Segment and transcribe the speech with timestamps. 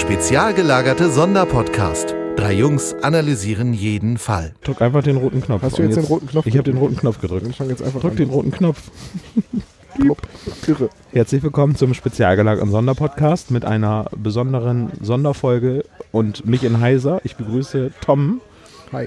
[0.00, 2.14] Spezial gelagerte Sonderpodcast.
[2.34, 4.54] Drei Jungs analysieren jeden Fall.
[4.64, 5.60] Drück einfach den roten Knopf.
[5.60, 7.44] Hast du Und jetzt den roten Knopf Ich habe den roten Knopf gedrückt.
[7.44, 8.16] Dann fang jetzt einfach Drück an.
[8.16, 8.80] den roten Knopf.
[10.66, 10.88] Irre.
[11.12, 17.20] Herzlich willkommen zum spezial gelagerten Sonderpodcast mit einer besonderen Sonderfolge und mich in Heiser.
[17.24, 18.40] Ich begrüße Tom.
[18.92, 19.06] Hi.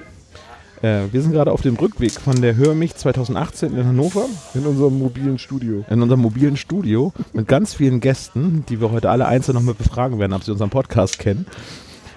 [0.83, 4.65] Äh, wir sind gerade auf dem Rückweg von der Hör mich 2018 in Hannover In
[4.65, 5.85] unserem mobilen Studio.
[5.89, 9.77] in unserem mobilen Studio mit ganz vielen Gästen, die wir heute alle einzeln noch mit
[9.77, 11.45] befragen werden, ob sie unseren Podcast kennen.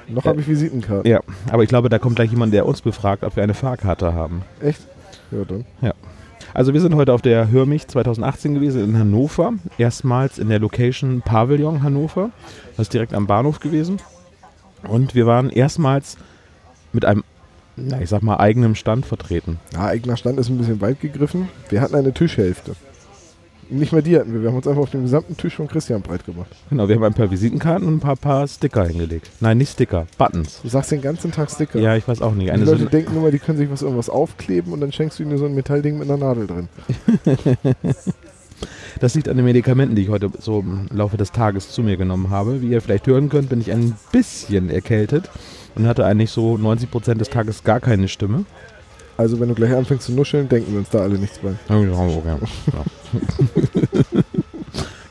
[0.08, 1.08] Noch habe ich Visitenkarten.
[1.08, 1.20] Ja,
[1.50, 4.42] aber ich glaube, da kommt gleich jemand, der uns befragt, ob wir eine Fahrkarte haben.
[4.60, 4.80] Echt?
[5.30, 5.64] Ja, dann.
[6.52, 9.52] Also wir sind heute auf der Hör mich 2018 gewesen in Hannover.
[9.78, 12.30] Erstmals in der Location Pavillon Hannover.
[12.76, 13.98] Das ist direkt am Bahnhof gewesen.
[14.88, 16.16] Und wir waren erstmals
[16.92, 17.22] mit einem,
[17.76, 19.58] na, ich sag mal, eigenen Stand vertreten.
[19.74, 21.48] Ja, eigener Stand ist ein bisschen weit gegriffen.
[21.68, 22.74] Wir hatten eine Tischhälfte.
[23.68, 24.42] Nicht mal die hatten wir.
[24.42, 26.48] Wir haben uns einfach auf den gesamten Tisch von Christian breit gemacht.
[26.70, 29.28] Genau, wir haben ein paar Visitenkarten und ein paar, paar Sticker hingelegt.
[29.40, 30.60] Nein, nicht Sticker, Buttons.
[30.62, 31.80] Du sagst den ganzen Tag Sticker.
[31.80, 32.46] Ja, ich weiß auch nicht.
[32.46, 35.18] Die Eine Leute so, denken immer, die können sich was irgendwas aufkleben und dann schenkst
[35.18, 36.68] du ihnen so ein Metallding mit einer Nadel drin.
[39.00, 41.96] das liegt an den Medikamenten, die ich heute so im Laufe des Tages zu mir
[41.96, 42.62] genommen habe.
[42.62, 45.28] Wie ihr vielleicht hören könnt, bin ich ein bisschen erkältet
[45.76, 48.44] und hatte eigentlich so 90% des Tages gar keine Stimme.
[49.16, 51.54] Also wenn du gleich anfängst zu nuscheln, denken wir uns da alle nichts bei.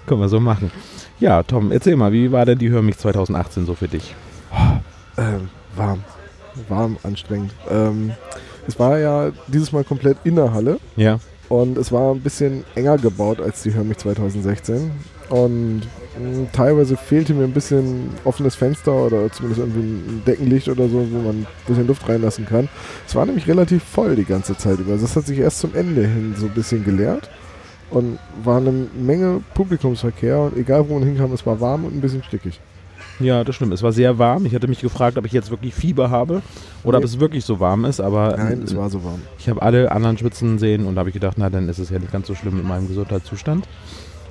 [0.05, 0.71] Können wir so machen.
[1.19, 4.13] Ja, Tom, erzähl mal, wie war denn die Hör mich 2018 so für dich?
[5.17, 6.03] Ähm, warm.
[6.67, 7.53] Warm, anstrengend.
[7.69, 8.11] Ähm,
[8.67, 10.79] es war ja dieses Mal komplett in der Halle.
[10.95, 11.19] Ja.
[11.49, 14.91] Und es war ein bisschen enger gebaut als die Hör mich 2016.
[15.29, 15.83] Und
[16.53, 21.17] teilweise fehlte mir ein bisschen offenes Fenster oder zumindest irgendwie ein Deckenlicht oder so, wo
[21.19, 22.69] man ein bisschen Luft reinlassen kann.
[23.07, 24.93] Es war nämlich relativ voll die ganze Zeit über.
[24.93, 27.29] Also das hat sich erst zum Ende hin so ein bisschen geleert.
[27.91, 32.01] Und war eine Menge Publikumsverkehr und egal wo man hinkam, es war warm und ein
[32.01, 32.59] bisschen stickig.
[33.19, 33.73] Ja, das stimmt.
[33.73, 34.45] Es war sehr warm.
[34.45, 36.41] Ich hatte mich gefragt, ob ich jetzt wirklich Fieber habe
[36.83, 37.09] oder ob Nee.
[37.09, 38.01] es wirklich so warm ist.
[38.01, 39.21] Aber Nein, äh, es war so warm.
[39.37, 41.89] ich habe alle anderen Schwitzen sehen und da habe ich gedacht, na, dann ist es
[41.91, 43.67] ja nicht ganz so schlimm mit meinem Gesundheitszustand.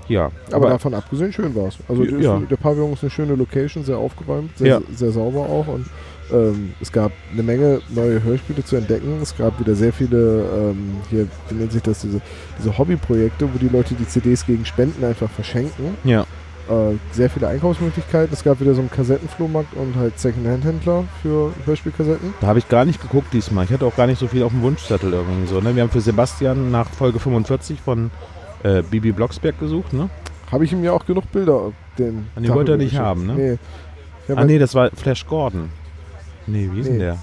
[0.09, 1.77] Ja, Aber, davon abgesehen, schön war es.
[1.89, 2.39] Also Ja.
[2.39, 4.81] der Pavillon ist eine schöne Location, sehr aufgeräumt, sehr, Ja.
[4.95, 5.67] sehr sauber auch.
[5.69, 5.87] Und
[6.33, 9.19] ähm, es gab eine Menge neue Hörspiele zu entdecken.
[9.23, 12.21] Es gab wieder sehr viele, ähm, hier, wie nennt sich das, diese,
[12.59, 15.97] diese Hobbyprojekte, wo die Leute die CDs gegen Spenden einfach verschenken.
[16.05, 16.27] ja,
[16.67, 18.33] Äh, sehr viele Einkaufsmöglichkeiten.
[18.33, 22.33] Es gab wieder so einen Kassettenflohmarkt und halt Secondhand-Händler für Hörspielkassetten.
[22.41, 23.67] da habe ich gar nicht geguckt diesmal.
[23.67, 25.61] Ich hatte auch gar nicht so viel auf dem Wunschzettel irgendwie so.
[25.61, 25.77] Ne?
[25.77, 28.11] Wir haben für Sebastian nach Folge 45 von
[28.65, 30.11] äh, Bibi Blocksberg gesucht, ne?
[30.51, 33.27] Habe ich ihm ja auch genug Bilder den Und die Tag wollte er nicht haben,
[33.27, 33.59] ne?
[34.29, 34.35] Nee.
[34.35, 35.71] Ah nee, das war Flash Gordon.
[36.47, 37.05] Nee, wie ist denn Nee.
[37.05, 37.19] der?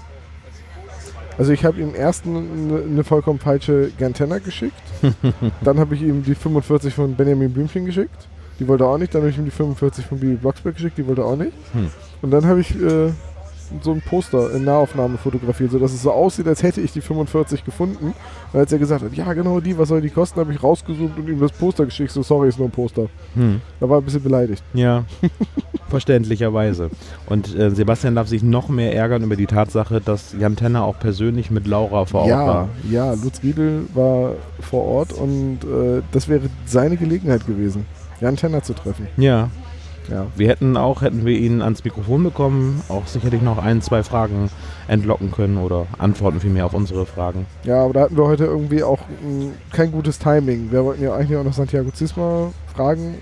[1.38, 2.38] Also ich habe ihm erst eine,
[2.82, 4.74] eine vollkommen falsche Gantenna geschickt.
[5.62, 8.28] dann habe ich ihm die 45 von Benjamin Blümchen geschickt.
[8.60, 9.14] Die wollte er auch nicht.
[9.14, 10.98] Dann habe ich ihm die 45 von Bibi Blocksberg geschickt.
[10.98, 11.52] Die wollte er auch nicht.
[11.72, 11.90] Hm.
[12.20, 13.10] Und dann habe ich äh,
[13.80, 17.64] so ein Poster in Nahaufnahme fotografiert, sodass es so aussieht, als hätte ich die 45
[17.64, 18.14] gefunden.
[18.52, 21.16] Und als er gesagt hat, ja genau die, was soll die kosten, habe ich rausgesucht
[21.16, 22.10] und ihm das Poster geschickt.
[22.10, 23.08] So, sorry, ist nur ein Poster.
[23.34, 23.60] Hm.
[23.80, 24.62] Da war er ein bisschen beleidigt.
[24.74, 25.04] Ja,
[25.88, 26.90] verständlicherweise.
[27.26, 30.98] Und äh, Sebastian darf sich noch mehr ärgern über die Tatsache, dass Jan Tenner auch
[30.98, 32.68] persönlich mit Laura vor Ort ja, war.
[32.90, 37.86] ja, Lutz Riedel war vor Ort und äh, das wäre seine Gelegenheit gewesen,
[38.20, 39.06] Jan Tenner zu treffen.
[39.16, 39.50] Ja,
[40.10, 40.26] Ja.
[40.36, 44.50] wir hätten auch, hätten wir ihn ans Mikrofon bekommen, auch sicherlich noch ein, zwei Fragen
[44.88, 47.46] entlocken können oder Antworten vielmehr auf unsere Fragen.
[47.64, 50.72] Ja, aber da hatten wir heute irgendwie auch mh, kein gutes Timing.
[50.72, 53.16] Wir wollten ja eigentlich auch noch Santiago Zisma fragen,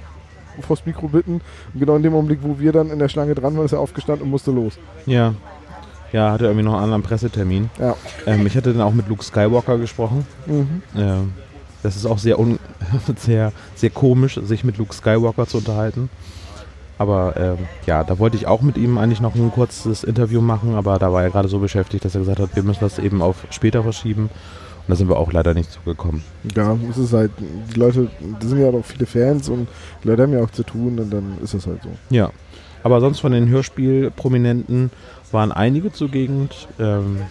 [0.62, 1.40] vors Mikro bitten.
[1.74, 3.80] Und genau in dem Augenblick, wo wir dann in der Schlange dran waren, ist er
[3.80, 4.78] aufgestanden und musste los.
[5.06, 5.34] Ja.
[6.12, 7.70] Ja, hatte irgendwie noch einen anderen Pressetermin.
[7.78, 7.94] Ja.
[8.26, 10.26] Ähm, ich hatte dann auch mit Luke Skywalker gesprochen.
[10.46, 10.82] Mhm.
[10.96, 11.32] Ähm,
[11.82, 12.58] das ist auch sehr, un
[13.16, 16.10] sehr, sehr komisch, sich mit Luke Skywalker zu unterhalten.
[17.00, 20.74] Aber ähm, ja, da wollte ich auch mit ihm eigentlich noch ein kurzes Interview machen,
[20.74, 23.22] aber da war er gerade so beschäftigt, dass er gesagt hat, wir müssen das eben
[23.22, 24.24] auf später verschieben.
[24.24, 26.22] Und da sind wir auch leider nicht zugekommen.
[26.54, 28.08] Ja, es ist halt, die Leute,
[28.38, 29.66] da sind ja auch viele Fans und
[30.04, 31.88] die Leute haben ja auch zu tun und dann ist es halt so.
[32.10, 32.32] Ja.
[32.82, 34.90] Aber sonst von den Hörspielprominenten
[35.32, 36.50] waren einige zugegen.
[36.78, 37.22] Ähm,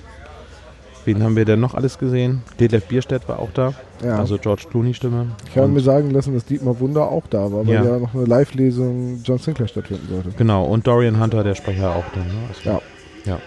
[1.16, 2.44] wen haben wir denn noch alles gesehen?
[2.60, 3.74] Detlef Bierstedt war auch da,
[4.04, 4.18] Ja.
[4.20, 5.28] also George Clooney Stimme.
[5.50, 7.84] ich habe mir sagen lassen, dass Dietmar Wunder auch da war, weil Ja.
[7.84, 10.30] ja, noch eine Live-Lesung John Sinclair stattfinden sollte.
[10.38, 12.20] Genau, und Dorian Hunter, der Sprecher, auch da.
[12.20, 12.26] Ne?
[12.48, 12.82] Also, Ja.
[13.34, 13.40] ja.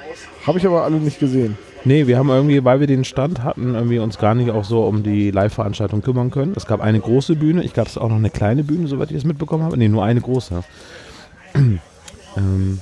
[0.47, 1.57] Habe ich aber alle nicht gesehen.
[1.85, 4.85] Nee, wir haben irgendwie, weil wir den Stand hatten, irgendwie uns gar nicht auch so
[4.85, 6.53] um die Live-Veranstaltung kümmern können.
[6.57, 9.17] Es gab eine große Bühne, ich glaube, es auch noch eine kleine Bühne, soweit ich
[9.19, 9.77] es mitbekommen habe.
[9.77, 10.63] Nee, nur eine große.
[11.55, 12.81] ähm,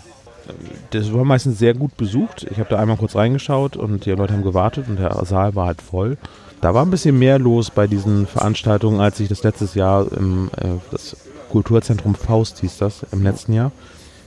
[0.91, 2.47] das war meistens sehr gut besucht.
[2.51, 5.67] Ich habe da einmal kurz reingeschaut und die Leute haben gewartet und der Saal war
[5.67, 6.17] halt voll.
[6.61, 10.51] Da war ein bisschen mehr los bei diesen Veranstaltungen, als ich das letztes Jahr im
[10.57, 11.17] äh, das
[11.51, 13.73] Kulturzentrum Faust hieß das, im letzten Jahr.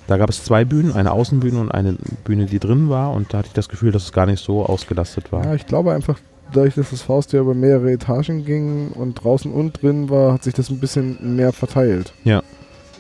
[0.08, 3.14] Da gab es zwei Bühnen, eine Außenbühne und eine Bühne, die drin war.
[3.14, 5.46] Und da hatte ich das Gefühl, dass es gar nicht so ausgelastet war.
[5.46, 6.20] Ja, ich glaube einfach,
[6.52, 10.44] dadurch, dass das Faust ja über mehrere Etagen ging und draußen und drin war, hat
[10.44, 12.14] sich das ein bisschen mehr verteilt.
[12.26, 12.44] Ja.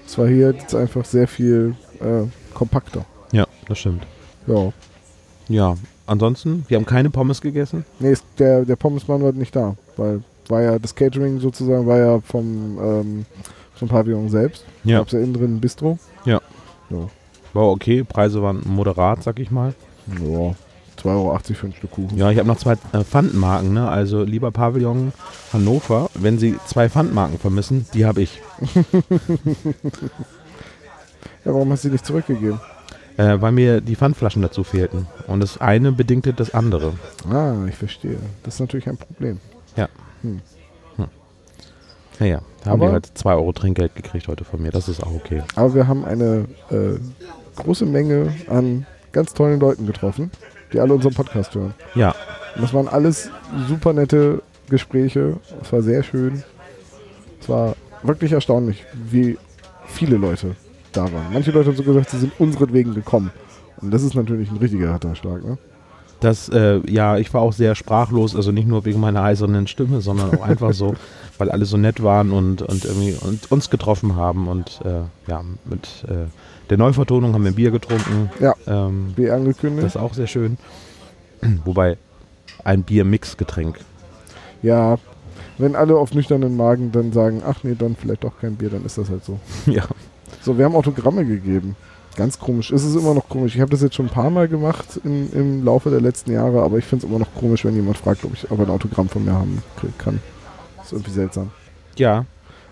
[0.05, 3.05] Es war hier jetzt einfach sehr viel äh, kompakter.
[3.67, 4.05] Das stimmt.
[4.47, 4.71] Ja.
[5.49, 5.75] Ja,
[6.05, 7.85] ansonsten, wir haben keine Pommes gegessen.
[7.99, 11.97] Nee, ist, der, der Pommesmann war nicht da, weil war ja das Catering sozusagen war
[11.97, 13.25] ja vom, ähm,
[13.75, 14.65] vom Pavillon selbst.
[14.83, 14.99] Ja.
[14.99, 15.97] Gab's ja innen drin ein Bistro.
[16.25, 16.41] Ja.
[16.89, 17.09] Ja.
[17.53, 19.73] War okay, Preise waren moderat, sag ich mal.
[20.07, 20.53] Ja.
[21.01, 22.17] 2,80 Euro für ein Stück Kuchen.
[22.17, 23.89] Ja, ich habe noch zwei äh, Pfandmarken, ne?
[23.89, 25.11] Also lieber Pavillon
[25.51, 28.41] Hannover, wenn Sie zwei Pfandmarken vermissen, die habe ich.
[31.45, 32.59] Ja, warum hast du die nicht zurückgegeben?
[33.17, 35.07] Äh, weil mir die Pfandflaschen dazu fehlten.
[35.27, 36.93] Und das eine bedingte das andere.
[37.29, 38.17] Ah, ich verstehe.
[38.43, 39.39] Das ist natürlich ein Problem.
[42.19, 44.71] Naja, da haben die Aber- halt 2 Euro Trinkgeld gekriegt heute von mir.
[44.71, 45.41] Das ist auch okay.
[45.55, 46.99] Aber wir haben eine äh,
[47.55, 50.31] große Menge an ganz tollen Leuten getroffen,
[50.71, 51.73] die alle unseren Podcast hören.
[51.95, 52.15] Ja,
[52.55, 53.29] Und das waren alles
[53.67, 55.37] super nette Gespräche.
[55.61, 56.43] Es war sehr schön.
[57.41, 59.37] Es war wirklich erstaunlich, wie
[59.87, 60.55] viele Leute
[60.93, 61.33] da waren.
[61.33, 63.31] Manche Leute haben so gesagt, sie sind unseretwegen gekommen.
[63.81, 65.57] Und das ist natürlich ein richtiger Hatterschlag, ne?
[66.23, 70.01] das, äh, ja, ich war auch sehr sprachlos, also nicht nur wegen meiner eisernen Stimme,
[70.01, 70.95] sondern auch einfach so,
[71.37, 74.47] weil alle so nett waren und, und irgendwie und uns getroffen haben.
[74.47, 76.29] Und äh, ja, mit äh,
[76.69, 78.29] der Neuvertonung haben wir Bier getrunken.
[78.39, 78.55] Ja.
[78.67, 79.85] Ähm, Wie angekündigt.
[79.85, 80.57] das ist auch sehr schön.
[81.65, 81.97] Wobei
[82.63, 83.79] ein Bier-Mix-Getränk.
[84.61, 84.97] ja,
[85.57, 88.85] wenn alle auf nüchternen Magen dann sagen, ach nee, dann vielleicht doch kein Bier, dann
[88.85, 89.39] ist das halt so.
[89.71, 89.83] ja.
[90.43, 91.75] So, wir haben Autogramme gegeben.
[92.15, 92.71] Ganz komisch.
[92.71, 93.55] Es ist immer noch komisch.
[93.55, 96.61] Ich habe das jetzt schon ein paar Mal gemacht im, im Laufe der letzten Jahre,
[96.61, 98.71] aber ich finde es immer noch komisch, wenn jemand fragt, ob ich ob er ein
[98.71, 99.63] Autogramm von mir haben
[99.97, 100.19] kann.
[100.77, 101.49] Das ist irgendwie seltsam.
[101.95, 102.25] Ja.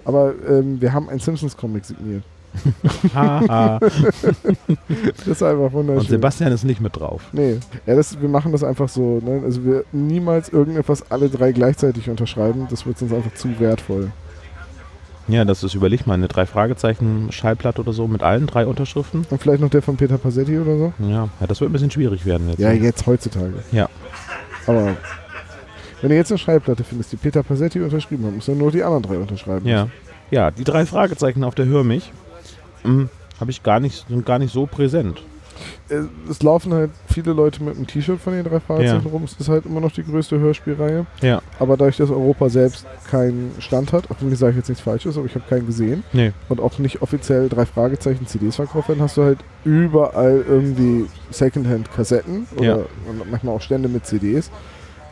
[0.04, 2.24] Aber ähm, wir haben einen Simpsons-Comic signiert.
[5.16, 6.02] Das ist einfach wunderschön.
[6.02, 7.22] Und Sebastian ist nicht mit drauf.
[7.32, 9.22] Nee, ja, das, wir machen das einfach so.
[9.24, 9.42] Ne?
[9.46, 12.68] Also wir niemals irgendetwas alle drei gleichzeitig unterschreiben.
[12.70, 14.12] Das wird uns einfach zu wertvoll.
[15.28, 19.26] Ja, das ist, überleg mal, eine drei Fragezeichen Schallplatte oder so mit allen drei Unterschriften.
[19.30, 20.94] Und vielleicht noch der von Peter Passetti oder so.
[21.00, 22.60] Ja, ja das wird ein bisschen schwierig werden jetzt.
[22.60, 23.54] Ja, jetzt heutzutage.
[23.72, 23.88] Ja.
[24.68, 24.96] Aber
[26.02, 28.84] wenn du jetzt eine Schallplatte findest, die Peter Passetti unterschrieben hat, musst du nur die
[28.84, 29.68] anderen drei unterschreiben.
[29.68, 29.88] Ja.
[30.32, 32.12] Ja, die drei Fragezeichen auf der Hör mich
[32.84, 33.10] hm,
[33.40, 35.22] habe ich gar nicht, sind gar nicht so präsent.
[36.30, 39.12] Es laufen halt viele Leute mit einem T-Shirt von den drei Fahrzeugen Ja.
[39.12, 39.24] rum.
[39.24, 41.06] Es ist halt immer noch die größte Hörspielreihe.
[41.22, 41.42] Ja.
[41.60, 45.18] Aber dadurch, dass Europa selbst keinen Stand hat, auch wenn ich sage jetzt nichts Falsches,
[45.18, 46.32] aber ich habe keinen gesehen Nee.
[46.50, 52.48] und auch nicht offiziell drei Fragezeichen CDs verkauft werden, hast du halt überall irgendwie Secondhand-Kassetten
[52.56, 52.76] oder Ja.
[53.08, 54.50] und manchmal auch Stände mit CDs.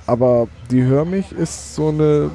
[0.07, 2.31] Aber die Hör mich ist so eine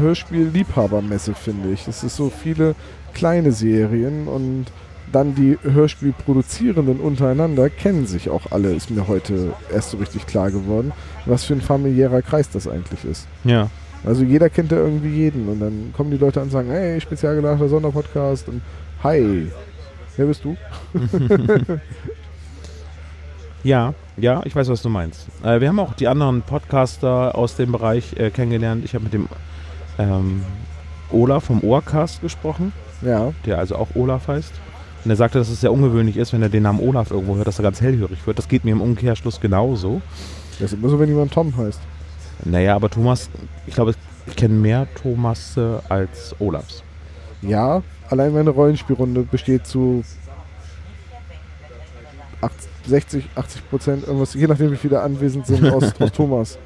[0.00, 1.86] Hörspiel-Liebhabermesse, finde ich.
[1.88, 2.74] Es ist so viele
[3.14, 4.66] kleine Serien und
[5.12, 10.50] dann die Hörspielproduzierenden untereinander kennen sich auch alle, ist mir heute erst so richtig klar
[10.50, 10.92] geworden,
[11.26, 13.26] was für ein familiärer Kreis das eigentlich ist.
[13.44, 13.70] Ja.
[14.04, 17.00] Also jeder kennt ja irgendwie jeden und dann kommen die Leute an und sagen, hey,
[17.00, 18.62] spezial geladener Sonderpodcast und
[19.02, 19.50] hi,
[20.16, 20.56] wer bist du?
[23.64, 25.26] Ja, ja, ich weiß, was du meinst.
[25.42, 28.84] Äh, wir haben auch die anderen Podcaster aus dem Bereich äh, kennengelernt.
[28.84, 29.28] Ich habe mit dem
[29.98, 30.44] ähm,
[31.10, 32.72] Olaf vom Ohrcast gesprochen,
[33.02, 34.52] Ja, der also auch Olaf heißt.
[35.04, 37.46] Und er sagte, dass es sehr ungewöhnlich ist, wenn er den Namen Olaf irgendwo hört,
[37.46, 38.38] dass er ganz hellhörig wird.
[38.38, 40.02] Das geht mir im Umkehrschluss genauso.
[40.58, 41.80] das ist immer so, wenn jemand Tom heißt.
[42.44, 43.30] Naja, aber Thomas,
[43.66, 43.94] ich glaube,
[44.26, 46.82] ich kenne mehr Thomas äh, als Olafs.
[47.42, 50.02] Ja, allein meine Rollenspielrunde besteht zu
[52.40, 56.58] 80, 60, 80 Prozent, irgendwas, je nachdem wie viele anwesend sind, aus, aus Thomas.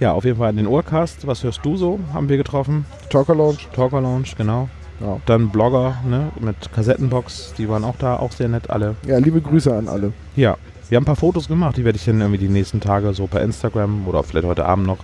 [0.00, 1.26] Ja, auf jeden Fall den Ohrcast.
[1.26, 2.00] Was hörst du so?
[2.14, 2.86] Haben wir getroffen.
[3.10, 3.58] Talker Lounge.
[3.74, 4.70] Talker Lounge, genau.
[5.00, 5.18] Ja.
[5.26, 8.96] Dann Blogger, ne, mit Kassettenbox, die waren auch da, auch sehr nett alle.
[9.06, 10.12] ja, liebe Grüße an alle.
[10.36, 10.56] Ja,
[10.88, 13.26] wir haben ein paar Fotos gemacht, die werde ich dann irgendwie die nächsten Tage so
[13.26, 14.98] per Instagram oder vielleicht heute Abend noch,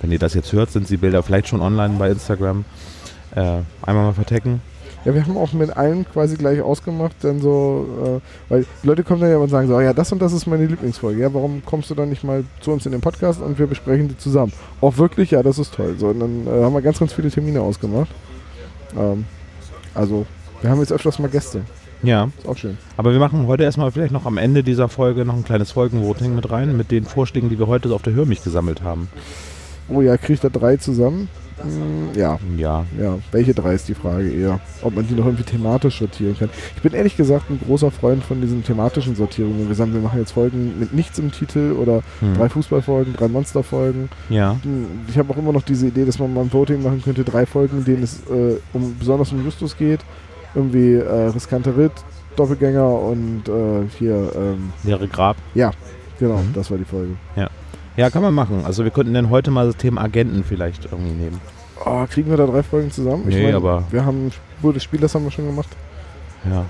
[0.00, 2.64] wenn ihr das jetzt hört, sind die Bilder vielleicht schon online bei Instagram,
[3.34, 4.60] äh, einmal mal vertecken.
[5.04, 9.02] Ja, wir haben auch mit allen quasi gleich ausgemacht, dann so, äh, weil die Leute
[9.02, 11.20] kommen dann ja und sagen so, ja, das und das ist meine Lieblingsfolge.
[11.20, 14.08] Ja, warum kommst du dann nicht mal zu uns in den Podcast und wir besprechen
[14.08, 14.52] die zusammen?
[14.80, 15.96] Auch wirklich, ja, das ist toll.
[15.98, 18.10] So, und dann äh, haben wir ganz, ganz viele Termine ausgemacht.
[18.96, 19.24] Ähm,
[19.94, 20.26] also,
[20.60, 21.62] wir haben jetzt öfters mal Gäste.
[22.02, 22.78] Ja, Ist auch schön.
[22.96, 26.34] aber wir machen heute erstmal vielleicht noch am Ende dieser Folge noch ein kleines Folgenvoting
[26.34, 29.08] mit rein, mit den Vorschlägen, die wir heute auf der Hörmich gesammelt haben.
[29.88, 31.28] Oh ja, kriege ich da drei zusammen?
[31.60, 33.18] Hm, ja, Ja, ja.
[33.30, 34.58] Welche drei ist die Frage eher?
[34.82, 36.50] Ob man die noch irgendwie thematisch sortieren kann.
[36.74, 39.68] Ich bin ehrlich gesagt ein großer Freund von diesen thematischen Sortierungen.
[39.68, 42.34] Wir sagen, wir machen jetzt Folgen mit nichts im Titel oder hm.
[42.36, 44.08] drei Fußballfolgen, drei Monsterfolgen.
[44.28, 44.56] ja,
[45.08, 47.46] Ich habe auch immer noch diese Idee, dass man mal ein Voting machen könnte, drei
[47.46, 50.00] Folgen, in denen es äh, um, besonders um Justus geht
[50.54, 51.92] irgendwie äh, riskanter Ritt,
[52.36, 55.36] Doppelgänger und äh, hier, ähm, Leere Grab.
[55.54, 56.52] genau, Mhm.
[56.54, 57.12] das war die Folge.
[57.36, 57.48] Ja,
[58.10, 58.62] kann man machen.
[58.64, 61.40] Also wir könnten dann heute mal das Thema Agenten vielleicht irgendwie nehmen.
[61.84, 63.24] Oh, kriegen wir da drei Folgen zusammen?
[63.26, 65.68] Nee, aber- Wir haben, Spur des Spielers haben wir schon gemacht.
[66.48, 66.64] Ja.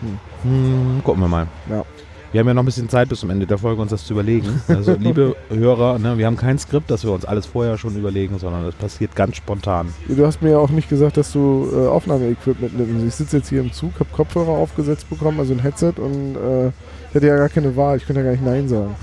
[0.00, 0.18] Hm.
[0.44, 1.46] Hm, gucken wir mal.
[1.68, 1.84] Ja.
[2.30, 4.12] Wir haben ja noch ein bisschen Zeit bis zum Ende der Folge, uns das zu
[4.12, 4.60] überlegen.
[4.68, 8.38] Also, liebe Hörer, ne, wir haben kein Skript, dass wir uns alles vorher schon überlegen,
[8.38, 9.94] sondern es passiert ganz spontan.
[10.08, 13.06] Du hast mir ja auch nicht gesagt, dass du äh, Aufnahmeequipment nimmst.
[13.06, 16.70] Ich sitze jetzt hier im Zug, habe Kopfhörer aufgesetzt bekommen, also ein Headset und äh,
[17.10, 17.96] ich hatte ja gar keine Wahl.
[17.96, 18.94] Ich könnte ja gar nicht Nein sagen.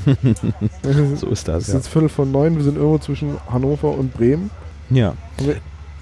[0.84, 1.76] es So ist das, ist ja.
[1.76, 4.50] jetzt Viertel von neun, wir sind irgendwo zwischen Hannover und Bremen.
[4.90, 5.56] Ja, Haben wir,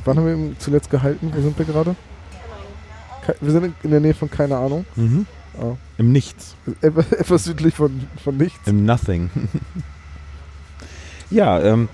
[0.06, 1.32] wann haben wir ihn zuletzt gehalten?
[1.34, 1.96] Wo sind wir gerade?
[3.40, 4.86] Wir sind in der Nähe von keine Ahnung.
[4.96, 5.26] mhm.
[5.56, 5.76] Ah.
[6.00, 8.68] im Nichts, Etwas, südlich von, von nichts.
[8.68, 9.30] im Nothing.
[11.30, 11.90] ja, ähm,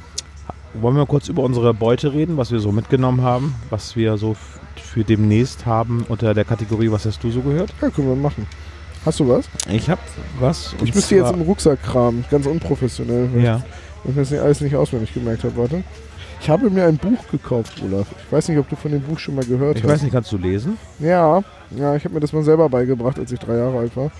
[0.74, 4.38] wollen wir kurz über unsere Beute reden, was wir so mitgenommen haben, was wir so
[4.78, 7.74] für demnächst haben unter der Kategorie Was hast du so gehört?
[7.82, 8.48] Ja, können wir machen.
[9.06, 9.46] Hast du was?
[9.70, 10.02] Ich habe
[10.40, 10.76] was.
[10.84, 13.62] Ich müsste jetzt im Rucksack kramen, ganz unprofessionell, Ja,
[14.04, 15.56] ich mir das nicht, alles nicht auswendig gemerkt habe.
[15.58, 15.84] Warte.
[16.42, 18.08] Ich habe mir ein Buch gekauft, Olaf.
[18.26, 19.92] Ich weiß nicht, ob du von dem Buch schon mal gehört ich hast.
[19.92, 20.78] weiß nicht, kannst du lesen?
[21.00, 24.12] Ja, ja, ich habe mir das mal selber beigebracht, als ich drei Jahre alt war.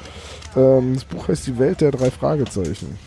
[0.56, 2.98] Ähm, das Buch heißt Die Welt der drei Fragezeichen.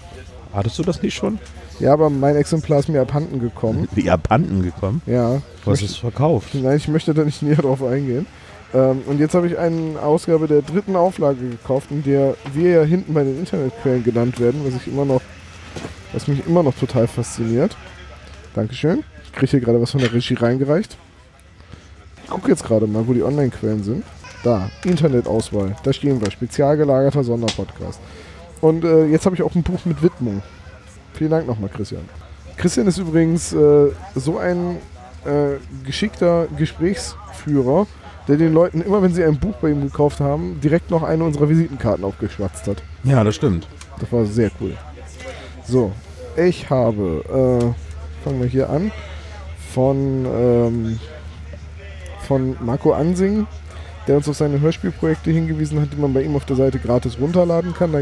[0.53, 1.39] Hattest du das nicht schon?
[1.79, 3.89] Ja, aber mein Exemplar ist mir abhanden gekommen.
[3.93, 5.03] Wie abhanden gekommen?
[5.07, 5.37] Ja.
[5.37, 6.55] ich Du hast es verkauft.
[6.55, 8.27] Nein, ich möchte da nicht näher drauf eingehen.
[8.75, 12.83] Ähm, und jetzt habe ich eine Ausgabe der dritten Auflage gekauft, in der wir ja
[12.83, 15.21] hinten bei den Internetquellen genannt werden, was ich immer noch,
[16.13, 17.77] was mich immer noch total fasziniert.
[18.55, 19.05] Dankeschön.
[19.25, 20.97] Ich kriege hier gerade was von der Regie reingereicht.
[22.25, 24.05] Ich gucke jetzt gerade mal, wo die Online-Quellen sind.
[24.43, 25.77] Da, Internetauswahl.
[25.83, 26.31] Da stehen wir.
[26.31, 28.01] Spezial gelagerter Sonderpodcast.
[28.61, 30.43] Und äh, jetzt habe ich auch ein Buch mit Widmung.
[31.15, 32.03] Vielen Dank nochmal, Christian.
[32.57, 34.79] Christian ist übrigens äh, so ein
[35.25, 37.87] äh, geschickter Gesprächsführer,
[38.29, 41.25] der den Leuten immer, wenn sie ein Buch bei ihm gekauft haben, direkt noch eine
[41.25, 42.83] unserer Visitenkarten aufgeschwatzt hat.
[43.05, 43.67] Ja, das stimmt.
[43.99, 44.77] Das war sehr cool.
[45.67, 45.93] So,
[46.37, 48.91] ich habe, äh, fangen wir hier an,
[49.73, 50.99] von, ähm,
[52.27, 53.47] von Marco Ansing,
[54.07, 57.19] der uns auf seine Hörspielprojekte hingewiesen hat, die man bei ihm auf der Seite gratis
[57.21, 57.93] runterladen kann.
[57.93, 58.01] Da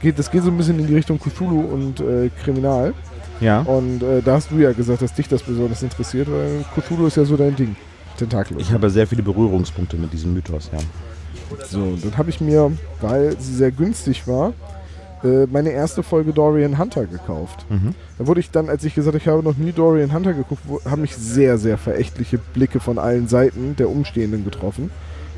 [0.00, 2.94] geht, das geht so ein bisschen in die Richtung Cthulhu und äh, Kriminal.
[3.40, 3.60] Ja.
[3.60, 7.16] Und äh, da hast du ja gesagt, dass dich das besonders interessiert, weil Cthulhu ist
[7.16, 7.74] ja so dein Ding.
[8.20, 8.60] Tentakel.
[8.60, 10.78] Ich habe sehr viele Berührungspunkte mit diesem Mythos, ja.
[11.68, 14.52] So, dann habe ich mir, weil sie sehr günstig war,
[15.24, 17.66] äh, meine erste Folge Dorian Hunter gekauft.
[17.68, 17.94] Mhm.
[18.18, 20.62] Da wurde ich dann, als ich gesagt habe, ich habe noch nie Dorian Hunter geguckt,
[20.84, 24.90] haben mich sehr, sehr verächtliche Blicke von allen Seiten der Umstehenden getroffen.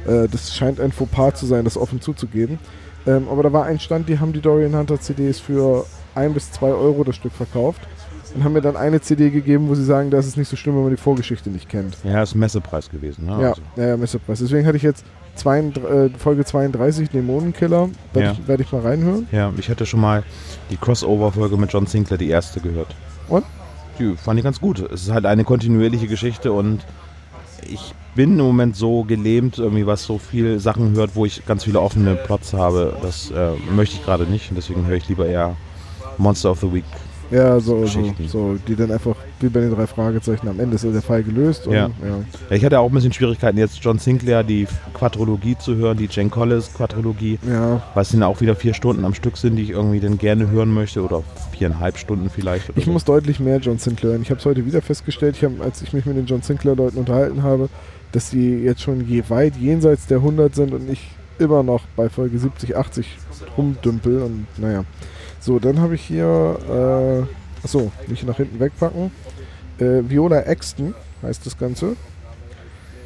[0.07, 2.59] Äh, das scheint ein Fauxpas zu sein, das offen zuzugeben.
[3.07, 6.53] Ähm, aber da war ein Stand, die haben die Dorian Hunter CDs für ein bis
[6.53, 7.81] zwei Euro das Stück verkauft
[8.35, 10.75] und haben mir dann eine CD gegeben, wo sie sagen, das ist nicht so schlimm,
[10.77, 11.97] wenn man die Vorgeschichte nicht kennt.
[12.05, 13.27] Ja, ist ein Messepreis gewesen.
[13.27, 13.33] Ne?
[13.41, 14.39] Ja, Also, ja, ja, Messepreis.
[14.41, 17.89] Deswegen hatte ich jetzt zwei, äh, Folge 32, Dämonenkiller.
[18.13, 18.33] Werde Ja.
[18.33, 19.27] ich, werd ich mal reinhören.
[19.33, 20.23] ja, ich hatte schon mal
[20.71, 22.95] die Crossover-Folge mit John Sinclair, die erste, gehört.
[23.29, 23.45] Und?
[23.99, 24.79] Die fand ich ganz gut.
[24.81, 26.81] Es ist halt eine kontinuierliche Geschichte und
[27.71, 31.65] ich bin im Moment so gelähmt, irgendwie was so viel Sachen hört, wo ich ganz
[31.65, 32.95] viele offene Plots habe.
[33.03, 35.57] Das äh, möchte ich gerade nicht und deswegen höre ich lieber eher
[36.19, 36.85] Monster of the Week.
[37.33, 40.85] Ja, so, so, so, die dann einfach wie bei den drei Fragezeichen am Ende ist
[40.85, 41.67] der Fall gelöst.
[41.67, 41.89] Und, Ja.
[41.89, 42.25] ja.
[42.51, 46.29] Ich hatte auch ein bisschen Schwierigkeiten, jetzt John Sinclair, die Quadrologie zu hören, die Jane
[46.29, 47.83] Collins Quadrologie, ja.
[47.95, 50.51] weil es dann auch wieder vier Stunden am Stück sind, die ich irgendwie dann gerne
[50.51, 51.23] hören möchte oder
[51.57, 52.71] viereinhalb Stunden vielleicht.
[52.77, 52.93] Ich so.
[52.93, 54.23] muss deutlich mehr John Sinclair hören.
[54.23, 56.99] Ich habe es heute wieder festgestellt, ich hab, als ich mich mit den John Sinclair-Leuten
[56.99, 57.69] unterhalten habe,
[58.13, 61.01] dass die jetzt schon je weit jenseits der 100 sind und ich
[61.39, 63.07] immer noch bei Folge 70, 80
[63.57, 64.23] rumdümpel.
[64.23, 64.85] Und naja.
[65.43, 69.11] So, dann habe ich hier, äh, achso, nicht nach hinten wegpacken.
[69.79, 71.97] Äh, Viola Exton heißt das Ganze.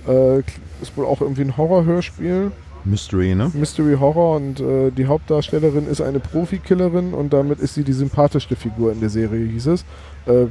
[0.07, 0.41] Äh,
[0.83, 2.53] ist wohl auch irgendwie ein Horrorhörspiel.
[2.85, 3.51] Mystery, ne?
[3.55, 8.55] Mystery Horror und äh, die Hauptdarstellerin ist eine Profikillerin und damit ist sie die sympathischste
[8.55, 9.87] Figur in der Serie, hieß es.
[10.27, 10.47] Äh,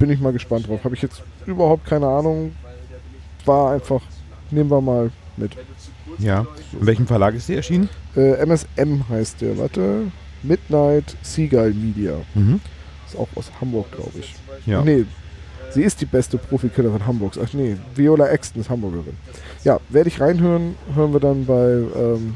[0.00, 0.82] bin ich mal gespannt drauf.
[0.82, 2.52] Habe ich jetzt überhaupt keine Ahnung.
[3.44, 4.00] War einfach,
[4.50, 5.52] nehmen wir mal mit.
[6.18, 6.48] Ja.
[6.72, 7.88] In welchem Verlag ist die erschienen?
[8.16, 10.10] Äh, MSM heißt der, warte.
[10.42, 12.14] Midnight Seagull Media.
[12.34, 12.60] Mhm.
[13.06, 14.34] Ist auch aus Hamburg, glaube ich.
[14.66, 14.82] Ja.
[14.82, 15.04] Nee,
[15.70, 17.38] sie ist die beste Profikillerin Hamburgs.
[17.42, 19.16] Ach nee, Viola Exton ist Hamburgerin.
[19.64, 22.34] Ja, werde ich reinhören, hören wir dann bei, ähm,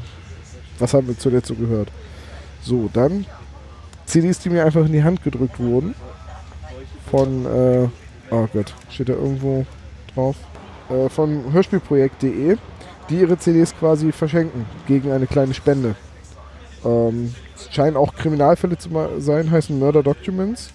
[0.79, 1.89] was haben wir zuletzt so gehört.
[2.61, 3.25] So, dann
[4.05, 5.95] CDs, die mir einfach in die Hand gedrückt wurden.
[7.09, 7.87] Von, äh,
[8.31, 9.65] oh Gott, steht da irgendwo
[10.13, 10.35] drauf?
[10.89, 12.57] Äh, von hörspielprojekt.de,
[13.09, 15.95] die ihre CDs quasi verschenken gegen eine kleine Spende.
[16.83, 17.33] Ähm,
[17.71, 18.89] scheinen auch Kriminalfälle zu
[19.19, 20.71] sein, heißen Murder Documents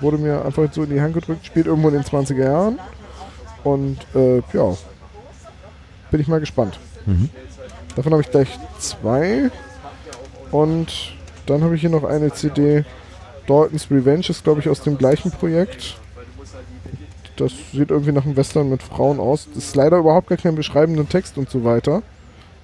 [0.00, 2.78] wurde mir einfach so in die Hand gedrückt, spielt irgendwo in den 20er Jahren.
[3.64, 4.76] Und äh, ja,
[6.10, 6.78] bin ich mal gespannt.
[7.06, 7.28] Mhm.
[7.96, 8.48] Davon habe ich gleich
[8.78, 9.50] zwei.
[10.50, 11.14] Und
[11.46, 12.84] dann habe ich hier noch eine CD.
[13.46, 15.98] Dalton's Revenge ist, glaube ich, aus dem gleichen Projekt.
[17.36, 19.48] Das sieht irgendwie nach einem Western mit Frauen aus.
[19.54, 22.02] Das ist leider überhaupt gar kein beschreibenden Text und so weiter.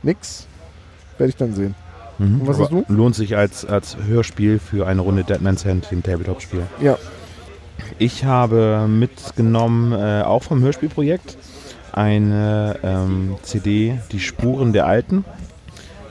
[0.02, 0.46] Nix.
[1.18, 1.74] Werde ich dann sehen.
[2.18, 2.40] Mhm.
[2.40, 2.92] Und was Aber hast du?
[2.92, 6.62] Lohnt sich als, als Hörspiel für eine Runde Deadman's Hand, dem Tabletop-Spiel.
[6.80, 6.98] Ja.
[7.98, 11.36] Ich habe mitgenommen, äh, auch vom Hörspielprojekt,
[11.92, 15.24] eine ähm, CD, Die Spuren der Alten,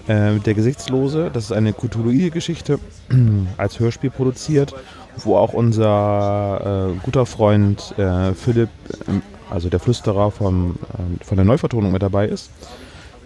[0.08, 1.30] äh, der Gesichtslose.
[1.32, 2.80] Das ist eine Cthulhu-Geschichte,
[3.58, 4.74] als Hörspiel produziert,
[5.18, 8.70] wo auch unser äh, guter Freund äh, Philipp,
[9.08, 12.50] ähm, also der Flüsterer vom, ähm, von der Neuvertonung mit dabei ist.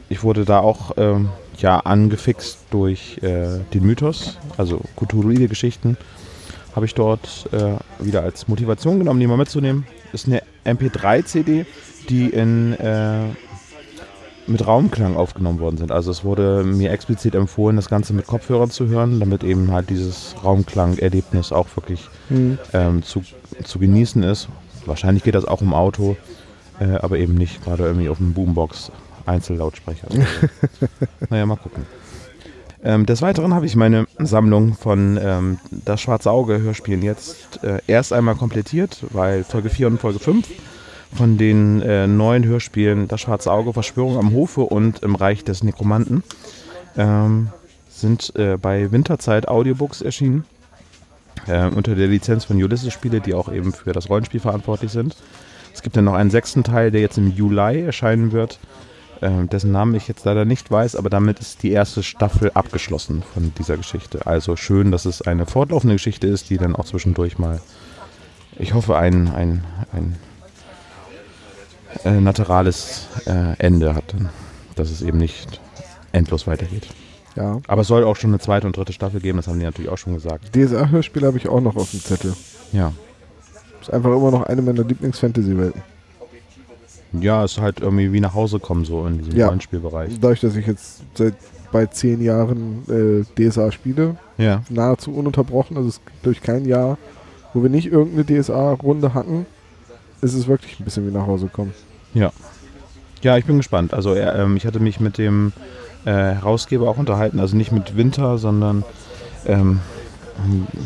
[0.10, 1.30] Ich wurde da auch ähm,
[1.62, 5.98] ja, angefixt durch äh, den Mythos, also Cthulhu-Geschichten
[6.76, 9.86] habe ich dort äh, wieder als Motivation genommen, die mal mitzunehmen.
[10.14, 11.66] Ist eine MP3-CD,
[12.10, 13.26] die in, äh,
[14.48, 15.92] mit Raumklang aufgenommen worden sind.
[15.92, 19.90] Also es wurde mir explizit empfohlen, das Ganze mit Kopfhörern zu hören, damit eben halt
[19.90, 22.58] dieses Raumklang-Erlebnis auch wirklich Hm.
[22.74, 23.24] ähm, zu,
[23.64, 24.48] zu genießen ist.
[24.86, 26.18] Wahrscheinlich geht das auch im Auto,
[26.80, 28.92] äh, aber eben nicht gerade irgendwie auf dem Boombox
[29.30, 30.08] Einzellautsprecher.
[31.30, 31.86] naja, mal gucken.
[32.82, 37.80] Ähm, des Weiteren habe ich meine Sammlung von ähm, Das Schwarze Auge Hörspielen jetzt äh,
[37.88, 40.48] erst einmal komplettiert, weil Folge 4 und Folge 5
[41.14, 45.64] von den äh, neuen Hörspielen Das Schwarze Auge, Verschwörung am Hofe und Im Reich des
[45.64, 46.24] Nekromanten
[46.98, 47.50] ähm,
[47.90, 50.46] sind äh, bei Winterzeit Audiobooks erschienen.
[51.48, 55.16] Äh, unter der Lizenz von Ulysses Spiele, die auch eben für das Rollenspiel verantwortlich sind.
[55.74, 58.60] Es gibt dann noch einen sechsten Teil, der jetzt im Juli erscheinen wird,
[59.22, 63.24] äh, dessen Namen ich jetzt leider nicht weiß, aber damit ist die erste Staffel abgeschlossen
[63.34, 64.26] von dieser Geschichte.
[64.26, 67.60] Also schön, dass es eine fortlaufende Geschichte ist, die dann auch zwischendurch mal,
[68.58, 70.16] ich hoffe, ein, ein, ein
[72.06, 74.16] äh, naturales äh, Ende hat,
[74.76, 75.60] dass es eben nicht
[76.12, 76.88] endlos weitergeht.
[77.36, 77.62] Ja.
[77.68, 79.92] Aber es soll auch schon eine zweite und dritte Staffel geben, das haben die natürlich
[79.92, 80.56] auch schon gesagt.
[80.56, 82.34] DSA-Hörspiel habe ich auch noch auf dem Zettel.
[82.72, 82.94] Ja.
[83.82, 85.82] Ist einfach immer noch eine meiner Lieblings-Fantasy-Welten.
[87.14, 89.48] Ja, es ist halt irgendwie wie nach Hause kommen, so in diesem Ja.
[89.48, 90.20] Rollenspielbereich.
[90.20, 91.34] Dadurch, dass ich jetzt seit
[91.72, 92.84] bei zehn Jahren
[93.38, 94.64] äh, DSA spiele, Ja.
[94.70, 96.98] nahezu ununterbrochen, also es gibt durch kein Jahr,
[97.54, 99.46] wo wir nicht irgendeine DSA-Runde hatten,
[100.22, 101.74] ist es wirklich ein bisschen wie nach Hause kommen.
[102.14, 103.94] Ja, ich bin gespannt.
[103.94, 105.52] Also ähm, ich hatte mich mit dem
[106.06, 108.84] äh, Herausgeber auch unterhalten, also nicht mit Winter, sondern
[109.46, 109.80] ähm,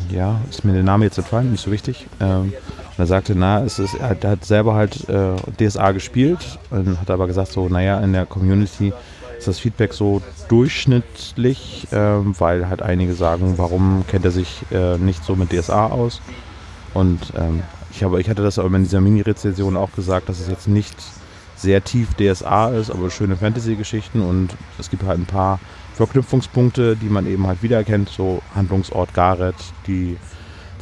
[0.10, 2.08] ja, ist mir der Name jetzt entfallen, nicht so wichtig.
[2.20, 2.54] Ähm,
[2.98, 7.00] und er sagte, na, es ist, er hat, er selber halt äh, DSA gespielt und
[7.00, 8.94] hat aber gesagt, so, naja, in der Community
[9.38, 14.98] ist das Feedback so durchschnittlich, ähm, weil halt einige sagen, warum kennt er sich äh,
[14.98, 16.22] nicht so mit DSA aus?
[16.94, 20.48] Und ähm, ich, habe, ich hatte das aber in dieser Mini-Rezension auch gesagt, dass es
[20.48, 20.96] jetzt nicht
[21.56, 25.60] sehr tief DSA ist, aber schöne Fantasy-Geschichten und es gibt halt ein paar
[25.96, 29.56] Verknüpfungspunkte, die man eben halt wiedererkennt, so Handlungsort Gareth,
[29.88, 30.18] die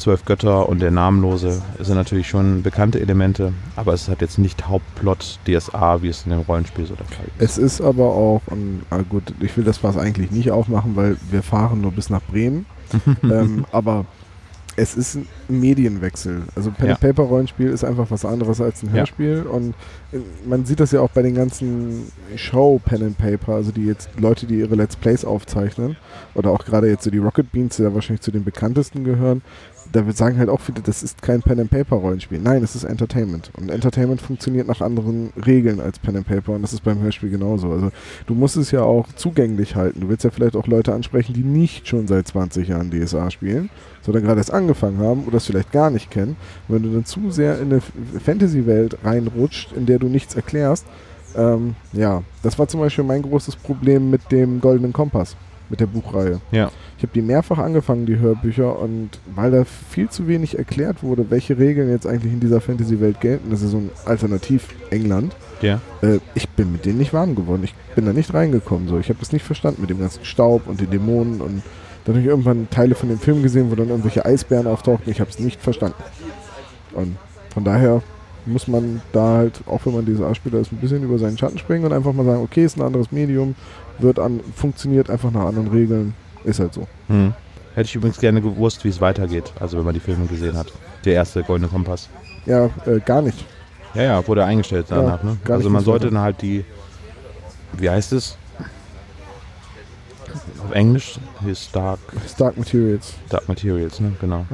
[0.02, 4.68] Zwölf Götter und der Namenlose sind natürlich schon bekannte Elemente, aber es hat jetzt nicht
[4.68, 7.52] Hauptplot DSA, wie es in dem Rollenspiel so der Fall ist.
[7.52, 11.18] Es ist aber auch, und, ah gut, ich will das Fass eigentlich nicht aufmachen, weil
[11.30, 12.66] wir fahren nur bis nach Bremen.
[13.24, 14.06] ähm, aber
[14.76, 16.44] es ist ein Medienwechsel.
[16.56, 16.96] Also Pen Ja.
[16.96, 18.94] Paper Rollenspiel ist einfach was anderes als ein Ja.
[18.94, 19.76] Hörspiel und
[20.12, 23.86] äh, man sieht das ja auch bei den ganzen Show Pen and Paper, also die
[23.86, 25.98] jetzt Leute, die ihre Let's Plays aufzeichnen
[26.34, 29.42] oder auch gerade jetzt so die Rocket Beans, die da wahrscheinlich zu den bekanntesten gehören.
[29.92, 32.40] Da sagen halt auch viele, das ist kein Pen and Paper Rollenspiel.
[32.40, 36.62] Nein, es ist Entertainment und Entertainment funktioniert nach anderen Regeln als Pen and Paper und
[36.62, 37.72] das ist beim Hörspiel genauso.
[37.72, 37.92] Also
[38.26, 40.00] du musst es ja auch zugänglich halten.
[40.02, 43.70] Du willst ja vielleicht auch Leute ansprechen, die nicht schon seit 20 Jahren DSA spielen,
[44.02, 46.38] sondern gerade erst angefangen haben oder es vielleicht gar nicht kennen.
[46.68, 47.82] Und wenn du dann zu sehr in eine
[48.24, 50.86] Fantasy-Welt reinrutscht, in der du nichts erklärst,
[51.36, 55.36] ähm, ja, das war zum Beispiel mein großes Problem mit dem Goldenen Kompass,
[55.70, 56.42] mit der Buchreihe.
[56.52, 56.72] Ja.
[57.02, 61.32] Ich habe die mehrfach angefangen, die Hörbücher, und weil da viel zu wenig erklärt wurde,
[61.32, 65.82] welche Regeln jetzt eigentlich in dieser Fantasy-Welt gelten, das ist so ein Alternativ-England, Ja.
[66.04, 67.64] äh, ich bin mit denen nicht warm geworden.
[67.64, 68.88] Ich bin da nicht reingekommen.
[68.88, 69.00] So.
[69.00, 71.42] Ich habe das nicht verstanden mit dem ganzen Staub und den Dämonen.
[71.42, 71.64] Und
[72.06, 75.12] dann habe ich irgendwann Teile von dem Film gesehen, wo dann irgendwelche Eisbären auftauchten.
[75.12, 76.04] Ich habe es nicht verstanden.
[76.94, 77.18] Und
[77.52, 78.04] von daher
[78.46, 81.84] muss man da halt, auch wenn man DSA-Spieler ist, ein bisschen über seinen Schatten springen
[81.84, 83.56] und einfach mal sagen, okay, ist ein anderes Medium,
[83.98, 86.14] wird an, funktioniert einfach nach anderen Regeln.
[86.44, 86.88] Ist halt so.
[87.08, 87.34] Hm.
[87.76, 90.68] Hätte ich übrigens gerne gewusst, wie es weitergeht, also wenn man die Filme gesehen hat.
[91.06, 92.10] Der erste Goldene Kompass.
[92.46, 93.46] Ja, äh, gar nicht.
[93.94, 95.24] Ja, ja, wurde eingestellt Ja, danach.
[95.24, 95.38] ne?
[95.44, 96.66] gar Also man sollte dann halt die,
[97.78, 98.38] wie heißt es?
[100.64, 103.14] Auf Englisch ist Dark, Stark Materials.
[103.30, 104.14] Dark Materials, ne?
[104.22, 104.46] Genau.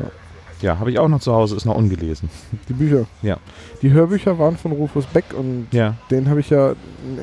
[0.61, 2.29] Ja, habe ich auch noch zu Hause, ist noch ungelesen.
[2.67, 3.05] Die Bücher.
[3.21, 3.37] Ja.
[3.83, 5.95] Die Hörbücher waren von Rufus Beck und Ja.
[6.09, 6.73] den habe ich ja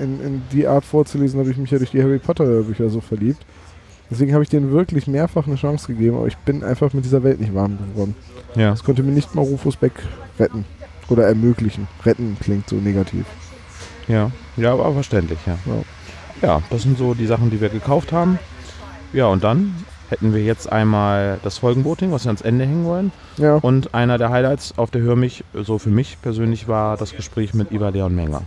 [0.00, 3.00] in, in die Art vorzulesen, habe ich mich ja durch die Harry Potter Hörbücher so
[3.00, 3.44] verliebt.
[4.10, 7.22] Deswegen habe ich denen wirklich mehrfach eine Chance gegeben, aber ich bin einfach mit dieser
[7.22, 8.14] Welt nicht warm geworden.
[8.54, 8.70] Ja.
[8.70, 9.94] Das konnte mir nicht mal Rufus Beck
[10.38, 10.64] retten.
[11.08, 11.86] Oder ermöglichen.
[12.04, 13.24] Retten klingt so negativ.
[14.08, 15.58] Ja, ja, aber verständlich, ja.
[15.66, 15.82] Ja.
[16.42, 18.38] Ja, das sind so die Sachen, die wir gekauft haben.
[19.12, 19.74] Ja, und dann
[20.10, 23.12] hätten wir jetzt einmal das Folgenvoting, was wir ans Ende hängen wollen.
[23.38, 27.14] Ja, Und einer der Highlights auf der Hör mich, so für mich persönlich, war das
[27.16, 28.42] Gespräch mit Iva Leon Menger.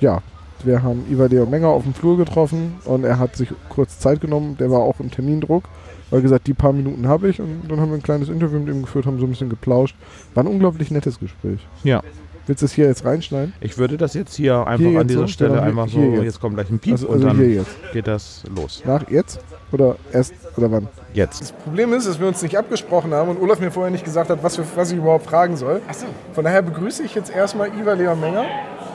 [0.00, 0.22] ja.
[0.64, 4.56] Wir haben Leo Menger auf dem Flur getroffen und er hat sich kurz Zeit genommen.
[4.58, 5.64] Der war auch im Termindruck.
[6.10, 8.68] Weil gesagt, die paar Minuten habe ich und dann haben wir ein kleines Interview mit
[8.74, 9.96] ihm geführt, haben so ein bisschen geplauscht.
[10.34, 11.66] War ein unglaublich nettes Gespräch.
[11.84, 12.02] Ja,
[12.46, 13.54] Willst du es hier jetzt reinschneiden?
[13.60, 15.26] ich würde das jetzt hier einfach Hier an dieser so?
[15.28, 16.24] Stelle Genau, einfach so, jetzt.
[16.24, 16.40] jetzt.
[16.40, 17.70] kommt gleich ein Piep Also, und also dann hier jetzt.
[17.92, 18.82] geht das los.
[18.84, 19.40] Nach jetzt?
[19.70, 20.34] Oder erst?
[20.56, 20.88] Oder wann?
[21.14, 21.40] Jetzt.
[21.40, 24.28] Das Problem ist, dass wir uns nicht abgesprochen haben und Olaf mir vorher nicht gesagt
[24.28, 25.80] hat, was, wir, was ich überhaupt fragen soll.
[25.88, 26.06] Achso.
[26.34, 28.44] Von daher begrüße ich jetzt erstmal Ivar Leon Menger.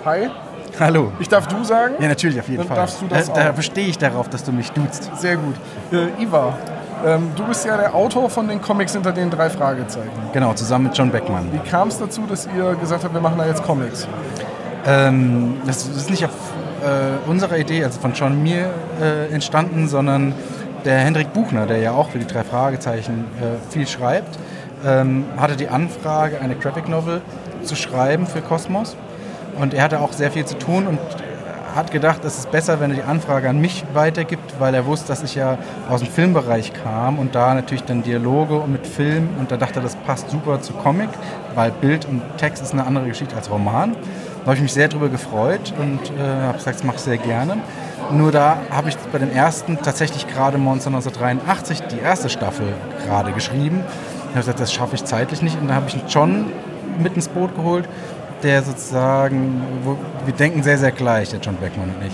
[0.06, 0.28] Hi.
[0.80, 1.12] Hallo.
[1.20, 1.96] Ich darf du sagen?
[2.00, 2.78] Ja, natürlich, auf jeden Dann Fall.
[2.78, 5.10] darfst du das da, da bestehe ich darauf, dass du mich duzt.
[5.16, 5.56] Sehr gut.
[5.92, 6.54] Äh, Ivar,
[7.06, 10.12] ähm, du bist ja der Autor von den Comics hinter den drei Fragezeichen.
[10.34, 11.52] Genau, zusammen mit John Beckmann.
[11.52, 14.08] Wie kam es dazu, dass ihr gesagt habt, wir machen da jetzt Comics?
[14.86, 16.32] Ähm, das ist nicht auf
[16.84, 18.70] äh, unserer Idee, also von John mir
[19.02, 20.34] äh, entstanden, sondern
[20.86, 24.38] der Hendrik Buchner, der ja auch für die drei Fragezeichen äh, viel schreibt,
[24.86, 27.22] ähm, hatte die Anfrage, eine Graphic Novel
[27.64, 28.96] zu schreiben für Kosmos.
[29.60, 31.00] Und er hatte auch sehr viel zu tun und
[31.78, 35.10] hat gedacht, es ist besser, wenn er die Anfrage an mich weitergibt, weil er wusste,
[35.10, 39.52] dass ich ja aus dem Filmbereich kam und da natürlich dann Dialoge mit Film und
[39.52, 41.10] da dachte er, das passt super zu Comic,
[41.54, 43.94] weil Bild und Text ist eine andere Geschichte als Roman.
[43.94, 47.18] Da habe ich mich sehr darüber gefreut und äh, habe gesagt, das mache ich sehr
[47.18, 47.58] gerne.
[48.12, 52.74] Nur da habe ich bei dem ersten tatsächlich gerade Monster 1983 die erste Staffel
[53.06, 53.84] gerade geschrieben.
[53.84, 56.46] Da habe ich gesagt, das schaffe ich zeitlich nicht und da habe ich einen John
[56.98, 57.88] mit ins Boot geholt,
[58.44, 62.14] der sozusagen, wo, wir denken sehr, sehr gleich, der John Beckmann und ich.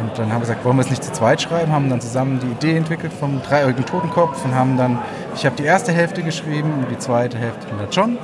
[0.00, 2.38] Und dann haben wir gesagt, wollen wir es nicht zu zweit schreiben, haben dann zusammen
[2.40, 4.98] die Idee entwickelt vom dreieugigen Totenkopf und haben dann,
[5.34, 8.18] ich habe die erste Hälfte geschrieben und die zweite Hälfte von der John.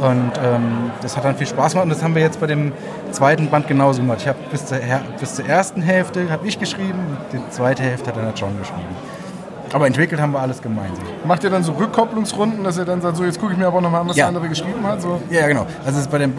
[0.00, 2.72] Und ähm, das hat dann viel Spaß gemacht und das haben wir jetzt bei dem
[3.10, 4.18] zweiten Band genauso gemacht.
[4.20, 4.64] Ich habe bis,
[5.20, 8.96] bis zur ersten Hälfte habe ich geschrieben die zweite Hälfte hat dann der John geschrieben.
[9.72, 11.04] Aber entwickelt haben wir alles gemeinsam.
[11.26, 13.80] Macht ihr dann so Rückkopplungsrunden, dass ihr dann sagt, so jetzt gucke ich mir aber
[13.80, 14.24] nochmal an, was Ja.
[14.24, 15.02] der andere geschrieben hat?
[15.02, 15.20] So.
[15.30, 15.66] Ja, genau.
[15.84, 16.32] Also bei, dem,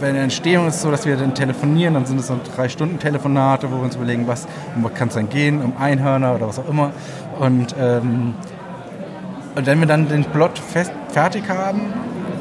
[0.00, 2.68] bei der Entstehung ist es so, dass wir dann telefonieren, dann sind es so drei
[2.68, 4.46] Stunden Telefonate, wo wir uns überlegen, was
[4.76, 6.90] um kann es dann gehen, um Einhörner oder was auch immer.
[7.38, 8.34] Und, ähm,
[9.54, 11.80] und wenn wir dann den Plot fest, fertig haben,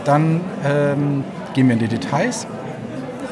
[0.06, 2.46] dann ähm, gehen wir in die Details.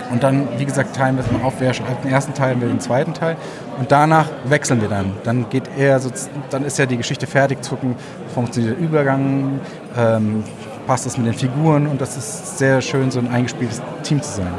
[0.10, 1.56] Und dann, wie gesagt, teilen wir es mal auf.
[1.60, 3.36] Wer schreibt den ersten Teil, wer den zweiten Teil.
[3.78, 5.13] Und danach wechseln wir dann.
[5.24, 6.10] Dann geht er, so,
[6.50, 7.96] dann ist ja die Geschichte fertig zu gucken,
[8.34, 9.60] funktioniert der Übergang,
[9.96, 10.44] ähm,
[10.88, 14.38] passt das mit den Figuren und das ist sehr schön, so ein eingespieltes Team zu
[14.38, 14.54] sein.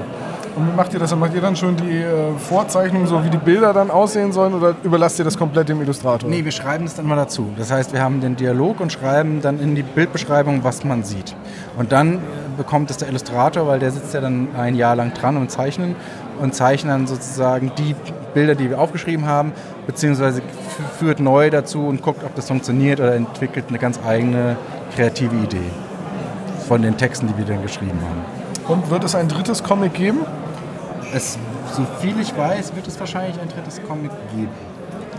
[0.55, 1.15] Und wie macht ihr das?
[1.15, 4.75] Macht ihr dann schon die äh, Vorzeichnungen, so wie die Bilder dann aussehen sollen oder
[4.83, 6.29] überlasst ihr das komplett dem Illustrator?
[6.29, 7.47] Nee, wir schreiben es dann mal dazu.
[7.57, 11.37] Das heißt, wir haben den Dialog und schreiben dann in die Bildbeschreibung, was man sieht.
[11.77, 12.19] Und dann äh,
[12.57, 15.95] bekommt es der Illustrator, weil der sitzt ja dann ein Jahr lang dran und zeichnen
[16.41, 17.95] und zeichnet dann sozusagen die
[18.35, 19.53] Bilder, die wir aufgeschrieben haben,
[19.87, 20.43] beziehungsweise
[20.99, 24.57] führt neu dazu und guckt, ob das funktioniert oder entwickelt eine ganz eigene
[24.95, 25.71] kreative Idee
[26.67, 28.73] von den Texten, die wir dann geschrieben haben.
[28.73, 30.21] Und wird es ein drittes Comic geben?
[31.15, 31.39] Es,
[31.73, 34.51] so viel ich weiß, wird es wahrscheinlich ein drittes Comic geben.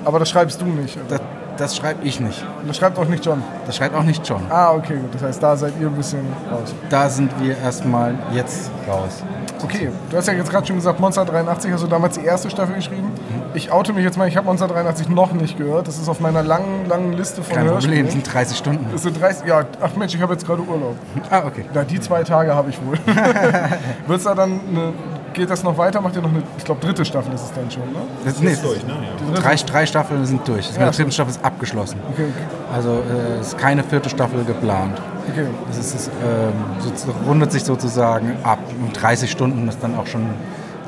[0.05, 0.97] Aber das schreibst du nicht.
[0.97, 1.05] oder?
[1.17, 1.21] Das,
[1.57, 2.45] das schreibe ich nicht.
[2.67, 3.43] Das schreibt auch nicht John.
[3.65, 4.43] Das schreibt auch nicht John.
[4.49, 5.13] Ah, okay, gut.
[5.13, 6.73] Das heißt, da seid ihr ein bisschen raus.
[6.89, 9.23] Da sind wir erstmal jetzt raus.
[9.63, 12.49] Okay, du hast ja jetzt gerade schon gesagt, Monster 83 hast du damals die erste
[12.49, 13.11] Staffel geschrieben.
[13.53, 15.87] Ich oute mich jetzt mal, ich habe Monster 83 noch nicht gehört.
[15.87, 18.07] Das ist auf meiner langen, langen Liste von Kein Problem, Hörspielen.
[18.07, 18.85] es sind 30 Stunden.
[18.91, 20.95] Das sind 30, ja, ach Mensch, ich habe jetzt gerade Urlaub.
[21.29, 21.65] Ah, okay.
[21.73, 22.97] Ja, die zwei Tage habe ich wohl.
[24.07, 24.93] Wird's da dann eine,
[25.33, 26.01] geht das noch weiter?
[26.01, 27.99] Macht ihr noch eine, ich glaube, dritte Staffel ist es dann schon, ne?
[28.25, 28.93] Das ist, nee, durch, ne?
[29.35, 30.67] drei, drei Staffeln sind durch.
[30.67, 30.85] Das Ja.
[30.85, 31.99] mit der dritten Staffel ist abgeschlossen.
[32.13, 32.25] Okay,
[32.73, 35.01] Also äh, es ist keine vierte Staffel geplant.
[35.29, 35.45] okay.
[35.69, 36.53] Es ist, es ähm,
[36.95, 38.59] so, rundet sich sozusagen ab.
[38.85, 40.27] Und 30 Stunden ist dann auch schon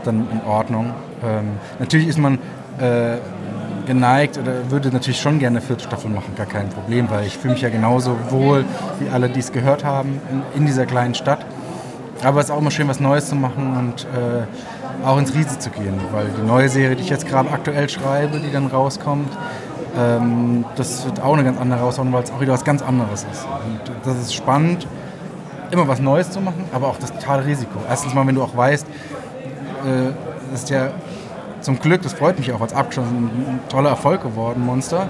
[0.04, 0.93] dann in Ordnung.
[1.23, 2.39] Ähm, natürlich ist man
[2.80, 3.17] äh,
[3.86, 7.38] geneigt oder würde natürlich schon gerne eine vierte Staffel machen, gar kein Problem, weil ich
[7.38, 8.63] fühle mich ja genauso wohl
[8.99, 11.45] wie alle, die es gehört haben in, in dieser kleinen Stadt.
[12.23, 15.57] Aber es ist auch immer schön, was Neues zu machen und äh, auch ins Riese
[15.57, 19.29] zu gehen, weil die neue Serie, die ich jetzt gerade aktuell schreibe, die dann rauskommt,
[19.97, 23.25] ähm, das wird auch eine ganz andere Herausforderung, weil es auch wieder was ganz anderes
[23.31, 23.45] ist.
[23.65, 24.88] Und das ist spannend,
[25.71, 27.79] immer was Neues zu machen, aber auch das totale Risiko.
[27.89, 30.12] Erstens mal, wenn du auch weißt, äh,
[30.51, 30.89] das ist ja
[31.62, 35.10] zum Glück, das freut mich auch als abgeschlossen, ein toller Erfolg geworden, Monster.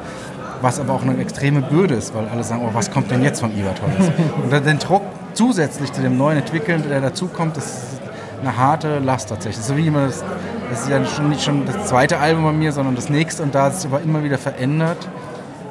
[0.61, 3.39] was aber auch eine extreme Bürde ist, weil alle sagen, oh, was kommt denn jetzt
[3.39, 4.11] von Iva Tolles?
[4.43, 5.01] Und den Druck
[5.33, 8.01] zusätzlich zu dem neuen Entwickeln, der dazukommt, ist
[8.41, 9.63] eine harte Last tatsächlich.
[9.63, 10.23] So wie immer das,
[10.69, 13.53] das ist ja schon nicht schon das zweite Album bei mir, sondern das nächste und
[13.53, 15.07] da ist es aber immer wieder verändert.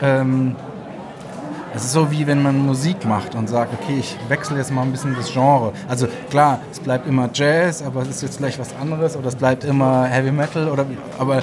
[0.03, 0.57] Ähm,
[1.75, 4.83] es ist so wie wenn man Musik macht und sagt, okay, ich wechsle jetzt mal
[4.83, 5.73] ein bisschen das Genre.
[5.88, 9.37] Also klar, es bleibt immer Jazz, aber es ist jetzt vielleicht was anderes oder es
[9.37, 10.85] bleibt immer Heavy Metal oder
[11.18, 11.42] aber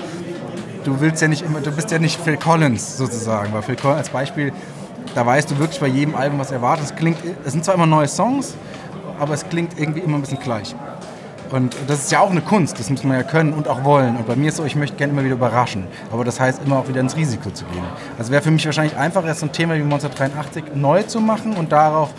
[0.84, 4.00] du willst ja nicht immer, du bist ja nicht Phil Collins sozusagen, weil Phil Collins
[4.00, 4.52] als Beispiel,
[5.16, 6.86] da weißt du wirklich bei jedem Album, was erwartet.
[6.86, 8.56] Es klingt, es sind zwar immer neue Songs,
[9.20, 10.76] aber es klingt irgendwie immer ein bisschen gleich.
[11.50, 14.18] Und das ist ja auch eine Kunst, das muss man ja können und auch wollen.
[14.18, 15.88] Und bei mir ist so, ich möchte gerne immer wieder überraschen.
[16.12, 17.84] Aber das heißt immer auch wieder ins Risiko zu gehen.
[18.18, 21.54] Also wäre für mich wahrscheinlich einfacher, so ein Thema wie Monster 83 neu zu machen
[21.54, 22.10] und darauf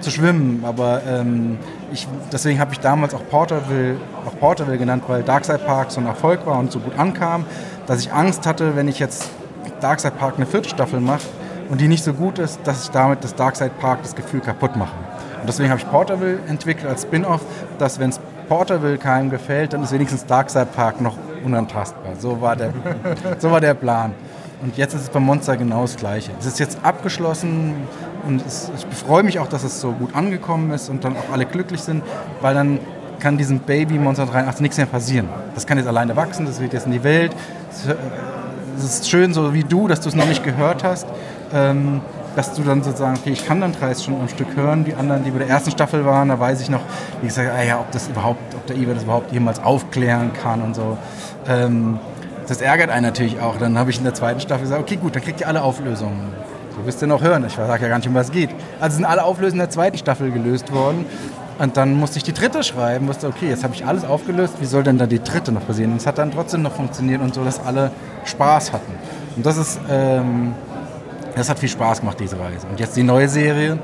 [0.00, 0.64] zu schwimmen.
[0.66, 1.58] Aber ähm,
[1.92, 3.96] ich, deswegen habe ich damals auch Porterville,
[4.26, 7.44] auch Porterville genannt, weil Darkside Park so ein Erfolg war und so gut ankam,
[7.86, 9.30] dass ich Angst hatte, wenn ich jetzt
[9.80, 11.22] Darkside Park eine vierte Staffel mache
[11.72, 14.76] und die nicht so gut ist, dass ich damit das Darkside Park das Gefühl kaputt
[14.76, 14.92] mache.
[15.40, 17.40] Und deswegen habe ich Porterville entwickelt als Spin-off,
[17.78, 22.12] dass wenn es Porterville keinem gefällt, dann ist wenigstens Darkside Park noch unantastbar.
[22.18, 22.74] So war der,
[23.38, 24.12] so war der Plan.
[24.60, 26.30] Und jetzt ist es beim Monster genau das Gleiche.
[26.38, 27.74] Es ist jetzt abgeschlossen
[28.26, 31.32] und es, ich freue mich auch, dass es so gut angekommen ist und dann auch
[31.32, 32.02] alle glücklich sind,
[32.42, 32.80] weil dann
[33.18, 35.26] kann diesem Baby Monster 83 nichts mehr passieren.
[35.54, 37.32] Das kann jetzt alleine wachsen, das wird jetzt in die Welt.
[38.76, 41.06] Es ist schön, so wie du, dass du es noch nicht gehört hast.
[41.52, 42.00] Ähm,
[42.34, 44.84] dass du dann sozusagen, okay, ich kann dann 30 Stunden am Stück hören.
[44.84, 46.80] Die anderen, die bei der ersten Staffel waren, da weiß ich noch,
[47.20, 50.62] wie gesagt, ah ja, ob das überhaupt, ob der Iver das überhaupt jemals aufklären kann
[50.62, 50.96] und so.
[51.46, 51.98] Ähm,
[52.48, 53.56] das ärgert einen natürlich auch.
[53.58, 56.32] Dann habe ich in der zweiten Staffel gesagt, okay, gut, dann kriegt ihr alle Auflösungen.
[56.76, 57.44] Du wirst ja noch hören.
[57.46, 58.50] Ich sage ja gar nicht, um was es geht.
[58.80, 61.04] Also sind alle Auflösungen der zweiten Staffel gelöst worden.
[61.58, 64.64] Und dann musste ich die dritte schreiben, wusste, okay, jetzt habe ich alles aufgelöst, wie
[64.64, 65.92] soll denn da die dritte noch passieren?
[65.92, 67.90] Und es hat dann trotzdem noch funktioniert und so, dass alle
[68.24, 68.92] Spaß hatten.
[69.36, 70.54] Und das ist, ähm,
[71.34, 72.66] das hat viel Spaß gemacht, diese Reise.
[72.68, 73.78] Und jetzt die neue Serie,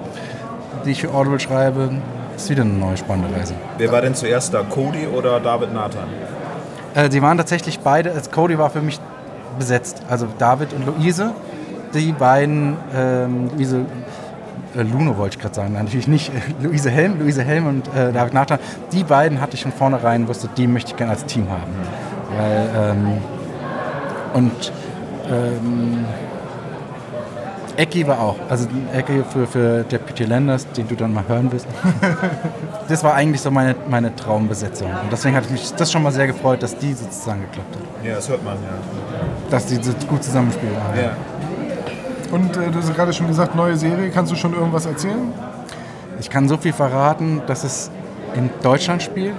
[0.84, 1.90] die ich für Audible schreibe,
[2.36, 3.54] ist wieder eine neue spannende Reise.
[3.78, 6.08] Wer war denn zuerst da, Cody oder David Nathan?
[6.94, 9.00] Äh, sie waren tatsächlich beide, also Cody war für mich
[9.58, 10.02] besetzt.
[10.08, 11.32] Also David und Luise,
[11.94, 13.86] die beiden, ähm, Luise,
[14.76, 16.30] äh, Luno wollte ich gerade sagen, Nein, natürlich nicht,
[16.62, 18.58] Luise Helm, Luise Helm und äh, David Nathan,
[18.92, 21.72] die beiden hatte ich von vornherein, wusste, die möchte ich gerne als Team haben.
[22.36, 23.18] Weil, ähm,
[24.34, 24.72] und
[25.30, 26.04] ähm,
[27.78, 28.36] Ecki war auch.
[28.48, 31.68] Also Ecki für, für Deputy Landers, den du dann mal hören wirst.
[32.88, 34.88] das war eigentlich so meine, meine Traumbesetzung.
[34.88, 38.04] Und deswegen hat mich das schon mal sehr gefreut, dass die sozusagen geklappt hat.
[38.04, 38.70] Ja, das hört man, ja.
[39.48, 40.74] Dass die so gut zusammenspielen.
[41.00, 41.16] Ja.
[42.32, 44.10] Und äh, du hast gerade schon gesagt, neue Serie.
[44.10, 45.32] Kannst du schon irgendwas erzählen?
[46.18, 47.92] Ich kann so viel verraten, dass es
[48.34, 49.36] in Deutschland spielt.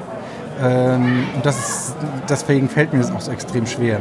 [0.63, 1.95] Ähm, und das ist,
[2.29, 3.99] deswegen fällt mir das auch so extrem schwer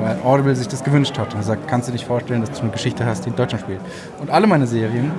[0.00, 2.62] weil Audible sich das gewünscht hat und gesagt, kannst du dir nicht vorstellen, dass du
[2.62, 3.80] eine Geschichte hast, die in Deutschland spielt.
[4.20, 5.12] Und alle meine Serien,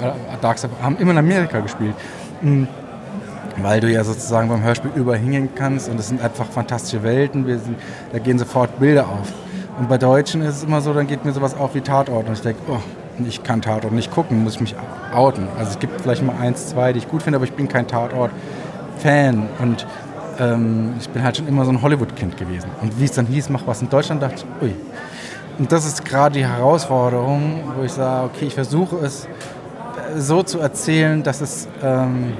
[0.00, 1.94] äh, Darkside, haben immer in Amerika gespielt.
[2.40, 2.68] Hm,
[3.58, 7.44] weil du ja sozusagen beim Hörspiel überall hingehen kannst und es sind einfach fantastische Welten,
[7.46, 7.76] sind,
[8.12, 9.32] da gehen sofort Bilder auf.
[9.78, 12.34] Und bei Deutschen ist es immer so, dann geht mir sowas auf wie Tatort und
[12.34, 12.78] ich denke, oh,
[13.26, 14.74] ich kann Tatort nicht gucken, muss ich mich
[15.14, 15.48] outen.
[15.58, 17.86] Also es gibt vielleicht mal eins, zwei, die ich gut finde, aber ich bin kein
[17.86, 19.86] Tatort-Fan und
[20.38, 22.70] ähm, ich bin halt schon immer so ein Hollywood-Kind gewesen.
[22.80, 24.74] Und wie es dann hieß, mach was in Deutschland, dachte ich, ui.
[25.58, 30.42] Und das ist gerade die Herausforderung, wo ich sage, okay, ich versuche es äh, so
[30.42, 32.32] zu erzählen, dass es ähm,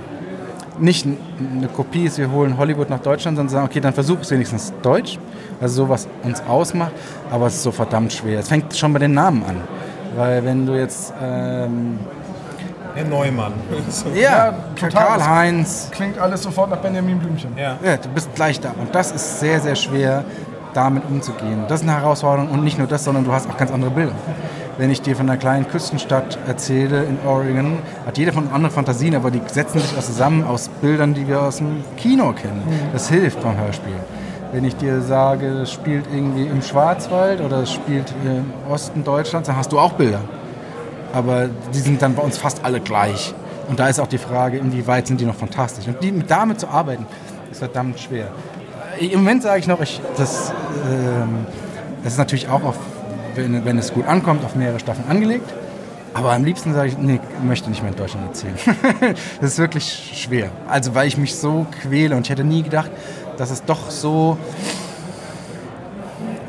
[0.79, 4.31] nicht eine Kopie ist, wir holen Hollywood nach Deutschland, sondern sagen, okay, dann versuche es
[4.31, 5.19] wenigstens Deutsch,
[5.61, 6.93] also so was uns ausmacht,
[7.31, 8.41] aber es ist so verdammt schwer.
[8.41, 9.57] Es fängt schon bei den Namen an,
[10.17, 11.99] weil wenn du jetzt ähm,
[12.95, 13.53] Herr Neumann.
[14.15, 15.89] ja, Karl Heinz.
[15.91, 17.57] Klingt alles sofort nach Benjamin Blümchen.
[17.57, 17.79] Ja.
[17.83, 18.73] ja, du bist gleich da.
[18.79, 20.25] Und das ist sehr, sehr schwer,
[20.75, 21.65] damit umzugehen.
[21.69, 24.13] Das ist eine Herausforderung und nicht nur das, sondern du hast auch ganz andere Bilder.
[24.79, 29.15] Wenn ich dir von einer kleinen Küstenstadt erzähle in Oregon, hat jeder von andere Fantasien,
[29.15, 32.63] aber die setzen sich auch zusammen aus Bildern, die wir aus dem Kino kennen.
[32.93, 33.95] Das hilft beim Hörspiel.
[34.53, 39.47] Wenn ich dir sage, es spielt irgendwie im Schwarzwald oder es spielt im Osten Deutschlands,
[39.47, 40.21] dann hast du auch Bilder
[41.13, 43.35] aber die sind dann bei uns fast alle gleich.
[43.69, 45.87] Und da ist auch die Frage, inwieweit sind die noch fantastisch.
[45.87, 47.07] Und die, damit zu arbeiten,
[47.51, 48.29] ist verdammt schwer.
[48.99, 50.53] Im Moment sage ich noch, ich, das,
[50.91, 51.47] ähm,
[52.03, 52.77] das ist natürlich auch, auf,
[53.35, 55.49] wenn, wenn es gut ankommt, auf mehrere Staffeln angelegt.
[56.15, 58.55] Aber am liebsten sage ich, nee, möchte nicht mehr in Deutschland erzählen.
[59.41, 60.51] das ist wirklich schwer.
[60.69, 62.91] Also weil ich mich so quäle und ich hätte nie gedacht,
[63.39, 64.37] dass es doch so,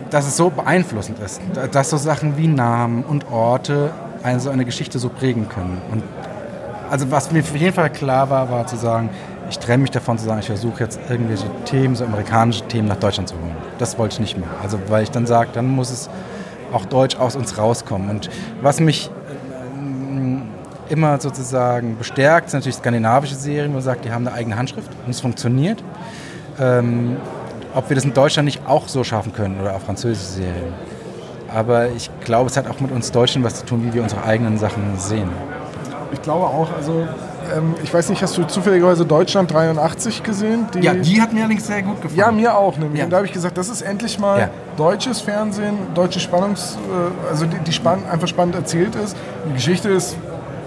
[0.10, 1.42] dass es so beeinflussend ist.
[1.72, 3.92] Dass so Sachen wie Namen und Orte
[4.24, 5.82] eine, so eine Geschichte so prägen können.
[5.92, 6.04] Und
[6.90, 9.10] also was mir auf jeden Fall klar war, war zu sagen,
[9.50, 12.98] ich trenne mich davon zu sagen, ich versuche jetzt irgendwelche Themen, so amerikanische Themen nach
[12.98, 13.56] Deutschland zu holen.
[13.78, 14.48] Das wollte ich nicht mehr.
[14.62, 16.10] Also weil ich dann sage, dann muss es
[16.72, 18.10] auch deutsch aus uns rauskommen.
[18.10, 18.30] Und
[18.62, 19.12] was mich
[19.76, 20.44] ähm,
[20.90, 24.90] immer sozusagen bestärkt, sind natürlich skandinavische Serien, wo man sagt, die haben eine eigene Handschrift
[25.06, 25.84] und es funktioniert.
[26.60, 27.18] Ähm,
[27.76, 30.74] ob wir das in Deutschland nicht auch so schaffen können oder auch französische Serien.
[31.54, 34.24] Aber ich glaube, es hat auch mit uns Deutschen was zu tun, wie wir unsere
[34.24, 35.30] eigenen Sachen sehen.
[36.12, 37.08] Ich glaube auch, also
[37.56, 40.68] ähm, ich weiß nicht, hast du zufälligerweise Deutschland 83 gesehen?
[40.74, 42.18] Die, Ja, die hat mir allerdings sehr gut gefallen.
[42.20, 43.00] Ja, mir auch nämlich.
[43.00, 43.06] Ja.
[43.06, 44.50] Und da habe ich gesagt, das ist endlich mal Ja.
[44.78, 46.78] deutsches Fernsehen, deutsche Spannungs...
[46.90, 49.16] Äh, also die, die spann einfach spannend erzählt ist.
[49.50, 50.16] Die Geschichte ist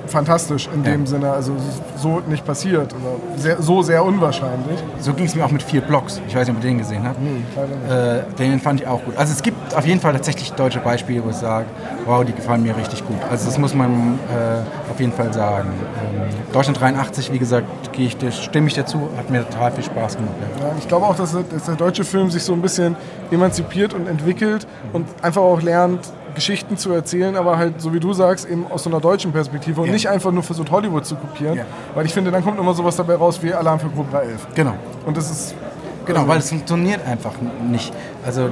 [0.09, 0.92] fantastisch in Ja.
[0.92, 1.53] dem Sinne, also
[1.97, 2.92] so nicht passiert.
[2.95, 4.79] Oder sehr, so sehr unwahrscheinlich.
[5.01, 6.21] So ging es mir auch mit vier Blocks.
[6.29, 7.21] Ich weiß nicht, ob ihr den gesehen habt.
[7.21, 7.45] nicht.
[7.90, 9.16] Äh, den fand ich auch gut.
[9.16, 11.66] Also es gibt auf jeden Fall tatsächlich deutsche Beispiele, wo ich sage,
[12.05, 13.16] wow, die gefallen mir richtig gut.
[13.31, 15.69] Also das muss man äh, auf jeden Fall sagen.
[15.71, 20.16] Ähm, Deutschland 83, wie gesagt, gehe ich, stimme ich dazu, hat mir total viel Spaß
[20.16, 20.35] gemacht.
[20.61, 20.69] Ja.
[20.69, 22.97] Ja, ich glaube auch, dass, dass der deutsche Film sich so ein bisschen
[23.31, 26.01] emanzipiert und entwickelt und einfach auch lernt,
[26.37, 29.81] Geschichten zu erzählen, aber halt, so wie du sagst, eben aus so einer deutschen Perspektive
[29.81, 29.92] und Ja.
[29.92, 31.57] nicht einfach nur versucht, Hollywood zu kopieren.
[31.57, 31.64] Ja.
[31.94, 34.46] Weil ich finde, dann kommt immer sowas dabei raus wie Alarm für Cobra 11.
[34.55, 34.75] Genau.
[35.05, 35.55] Und das ist.
[36.05, 37.33] Genau, weil es funktioniert einfach
[37.68, 37.92] nicht.
[38.25, 38.49] Also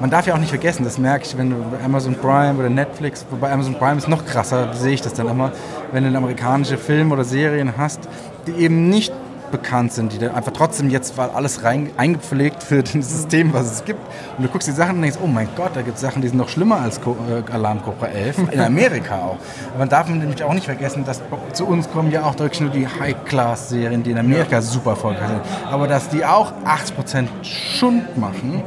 [0.00, 2.68] man darf ja auch nicht vergessen, das merke ich, wenn du bei Amazon Prime oder
[2.68, 5.50] Netflix, wobei Amazon Prime ist noch krasser, sehe ich das dann immer,
[5.90, 8.08] wenn du amerikanische Filme oder Serien hast,
[8.46, 9.12] die eben nicht
[9.50, 13.72] bekannt sind, die dann einfach trotzdem jetzt weil alles rein, eingepflegt für das System, was
[13.72, 14.00] es gibt.
[14.36, 16.28] Und du guckst die Sachen und denkst, oh mein Gott, da gibt es Sachen, die
[16.28, 19.38] sind noch schlimmer als Co äh, Alarm Cobra 11, in Amerika auch.
[19.70, 22.70] Aber man darf nämlich auch nicht vergessen, dass zu uns kommen ja auch wirklich nur
[22.70, 25.40] die High-Class-Serien, die in Amerika super erfolgreich sind.
[25.70, 28.62] Aber dass die auch 80% Schund machen.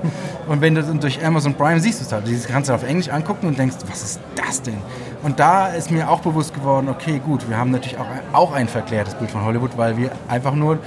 [0.47, 2.83] Und wenn du dann durch Amazon Prime siehst du es halt, die kannst du auf
[2.83, 4.77] Englisch angucken und denkst, was ist das denn?
[5.23, 8.67] Und da ist mir auch bewusst geworden, okay, gut, wir haben natürlich auch, auch ein
[8.67, 10.79] verklärtes Bild von Hollywood, weil wir einfach nur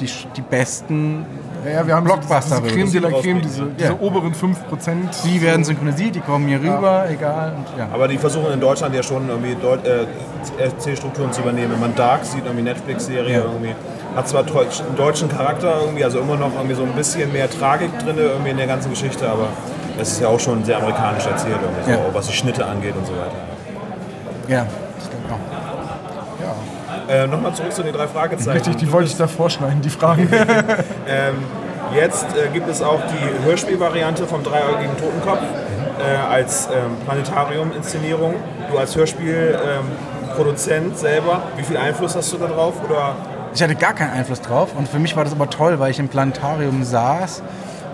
[0.00, 1.24] die, die besten
[1.64, 2.56] Ja, ja, wir haben Blockbuster.
[2.56, 3.68] so diese Creme de la Creme, diese, ja.
[3.78, 3.98] diese Ja.
[4.00, 5.22] oberen 5%.
[5.24, 7.54] die werden synchronisiert, die kommen hier rüber, egal.
[7.56, 7.88] Und, ja.
[7.92, 10.04] Aber die versuchen in Deutschland ja schon irgendwie Deut äh,
[10.62, 11.72] Erzählstrukturen zu übernehmen.
[11.72, 13.44] Wenn man Dark sieht, irgendwie Netflix-Serie, Ja.
[13.44, 13.74] irgendwie
[14.14, 17.96] hat zwar einen deutschen Charakter, irgendwie, also immer noch irgendwie so ein bisschen mehr Tragik
[18.00, 19.48] drin irgendwie in der ganzen Geschichte, aber
[20.00, 22.14] es ist ja auch schon sehr amerikanisch erzählt, irgendwie, so, Ja.
[22.14, 23.32] was die Schnitte angeht und so weiter.
[24.48, 24.66] Ja,
[24.98, 25.38] ich auch.
[27.08, 28.50] Äh, Nochmal zurück zu den drei Fragezeichen.
[28.50, 30.28] Richtig, die wollte ich da vorschneiden, die Fragen.
[31.06, 31.34] Ähm,
[31.94, 35.42] jetzt äh, gibt es auch die Hörspielvariante vom dreieugigen Totenkopf
[36.00, 38.36] äh, als ähm, Planetarium-Inszenierung.
[38.70, 42.72] Du als Hörspielproduzent selber, wie viel Einfluss hast du da drauf?
[42.88, 43.14] Oder
[43.54, 45.98] Ich hatte gar keinen Einfluss drauf und für mich war das aber toll, weil ich
[45.98, 47.42] im Planetarium saß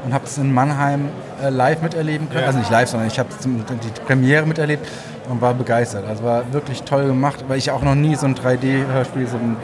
[0.04, 1.08] und habe es in Mannheim
[1.42, 2.42] äh, live miterleben können.
[2.42, 2.46] Ja.
[2.46, 4.86] Also nicht live, sondern ich habe die Premiere miterlebt
[5.30, 6.04] und war begeistert.
[6.08, 9.56] Also war wirklich toll gemacht, weil ich auch noch nie so ein 3D-Hörspiel so ein,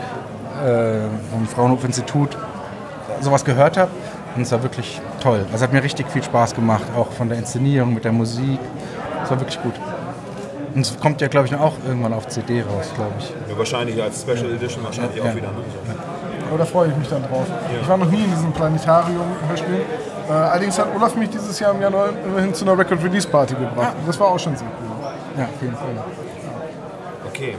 [0.66, 1.00] äh,
[1.32, 2.36] vom Fraunhofer-Institut
[3.20, 3.90] sowas gehört habe.
[4.36, 5.44] Und es war wirklich toll.
[5.50, 8.58] Also hat mir richtig viel Spaß gemacht, auch von der Inszenierung mit der Musik.
[9.24, 9.74] Es war wirklich gut.
[10.74, 13.30] Und es kommt ja, glaube ich, auch irgendwann auf CD raus, glaube ich.
[13.48, 15.22] ja, wahrscheinlich als Special Edition wahrscheinlich Ja.
[15.30, 15.46] auch wieder.
[15.48, 15.54] Ne?
[16.50, 17.46] Aber da freue ich mich dann drauf.
[17.82, 19.80] Ich war noch nie in diesem Planetarium-Hörspiel.
[20.28, 23.94] Äh, allerdings hat Olaf mich dieses Jahr im Januar immerhin zu einer Record-Release-Party gebracht.
[24.06, 24.85] Das war auch schon sehr cool.
[25.36, 25.88] Ja, auf jeden Fall.
[27.28, 27.56] Okay,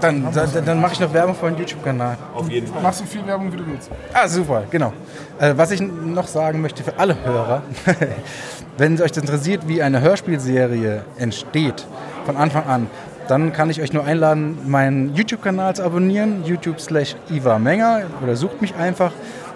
[0.00, 2.16] Dann, dann, dann mache ich noch Werbung für einen YouTube-Kanal.
[2.34, 2.80] auf jeden Fall.
[2.82, 3.90] Mach so viel Werbung, wie du willst.
[4.14, 4.92] Ah, super, genau.
[5.40, 7.62] Äh, was ich noch sagen möchte für alle Hörer,
[8.78, 11.84] wenn euch das interessiert, wie eine Hörspielserie entsteht,
[12.24, 12.86] von Anfang an,
[13.26, 18.36] dann kann ich euch nur einladen, meinen YouTube-Kanal zu abonnieren, youtube slash Iva Menger oder
[18.36, 19.12] sucht mich einfach.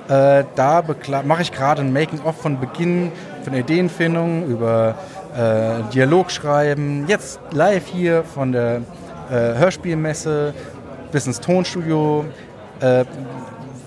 [0.08, 0.82] Äh, da
[1.24, 3.12] mache ich gerade ein Making-of von Beginn,
[3.44, 4.96] von Ideenfindung über
[5.36, 8.82] äh, Dialog schreiben, jetzt live hier von der
[9.30, 10.54] äh, Hörspielmesse
[11.10, 12.24] bis ins Tonstudio.
[12.80, 13.04] Äh,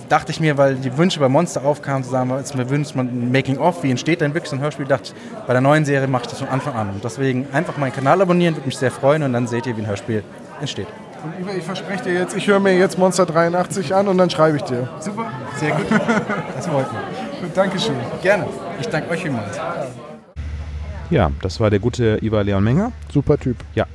[0.09, 3.07] dachte ich mir, weil die Wünsche bei Monster aufkamen, zu sagen, jetzt mir wünscht man
[3.07, 6.07] ein Making-of, wie entsteht denn wirklich so ein Hörspiel, dachte ich, bei der neuen Serie
[6.07, 6.89] mache ich das von Anfang an.
[6.89, 9.81] Und deswegen einfach meinen Kanal abonnieren, würde mich sehr freuen und dann seht ihr, wie
[9.81, 10.23] ein Hörspiel
[10.59, 10.87] entsteht.
[11.23, 14.57] Und ich verspreche dir jetzt, ich höre mir jetzt Monster 83 an und dann schreibe
[14.57, 14.87] ich dir.
[14.99, 15.25] Super,
[15.57, 15.87] sehr gut.
[16.55, 17.53] Das freut mich.
[17.53, 17.95] Dankeschön.
[18.21, 18.45] Gerne.
[18.79, 19.59] Ich danke euch vielmals.
[21.09, 22.91] Ja, das war der gute Ivar Leon Menger.
[23.11, 23.57] Super Typ.
[23.75, 23.85] Ja,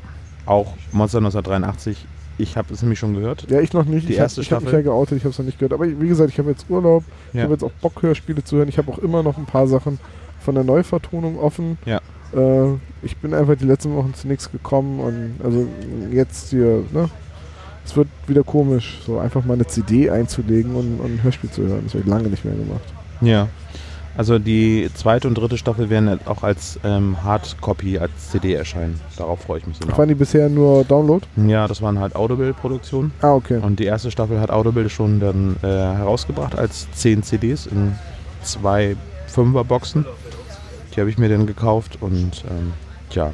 [0.47, 2.07] auch Monster 1983.
[2.39, 3.47] Ich habe es nämlich schon gehört.
[3.51, 4.09] Ja, ich noch nicht.
[4.09, 4.85] Die ich erste hab, ich habe mich Staffel?
[4.87, 5.73] ja geoutet, ich habe es noch nicht gehört.
[5.75, 7.05] Aber wie gesagt, ich habe jetzt Urlaub.
[7.29, 7.43] Ich Ja.
[7.43, 8.69] habe jetzt auch Bock, Hörspiele zu hören.
[8.69, 9.99] Ich habe auch immer noch ein paar Sachen
[10.41, 11.77] von der Neuvertonung offen.
[11.85, 12.01] Ja.
[12.35, 15.67] Äh, ich bin einfach die letzten Wochen zu nichts gekommen und also
[16.11, 17.11] jetzt hier, ne?
[17.85, 21.63] Es wird wieder komisch, so einfach mal eine CD einzulegen und, und ein Hörspiel zu
[21.63, 21.81] hören.
[21.85, 22.83] Das habe ich lange nicht mehr gemacht.
[23.21, 23.49] Ja.
[24.17, 29.01] Also die zweite und dritte Staffel werden auch als ähm, Hardcopy, als CD erscheinen.
[29.17, 29.97] Darauf freue ich mich sehr.
[29.97, 31.25] Waren die bisher nur Download?
[31.37, 33.13] Ja, das waren halt Audible-Produktionen.
[33.23, 33.59] Ah, okay.
[33.63, 37.95] Und die erste Staffel hat Audible schon dann äh, herausgebracht als 10 CDs in
[38.43, 38.97] zwei
[39.29, 40.05] Fünfer-Boxen.
[40.95, 42.73] Die habe ich mir dann gekauft und ähm,
[43.11, 43.33] tja,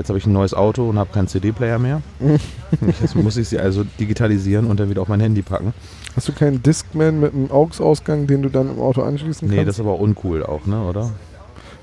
[0.00, 2.02] jetzt habe ich ein neues Auto und habe keinen CD-Player mehr.
[3.00, 5.72] jetzt muss ich sie also digitalisieren und dann wieder auf mein Handy packen.
[6.16, 9.68] Hast du keinen Discman mit einem AUX-Ausgang, den du dann im Auto anschließen Nee, kannst?
[9.68, 11.10] das ist aber uncool auch, ne, oder?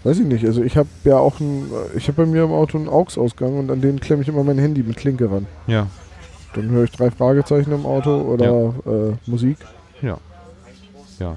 [0.03, 0.45] Weiß ich nicht.
[0.45, 1.65] Also ich habe ja auch ein,
[1.95, 4.57] ich habe bei mir im Auto einen AUX-Ausgang und an den klemme ich immer mein
[4.57, 5.45] Handy mit Klinke ran.
[5.67, 5.87] Ja.
[6.53, 9.57] Dann höre ich drei Fragezeichen im Auto oder äh, Musik.
[10.01, 10.17] Ja.
[11.19, 11.35] Ja.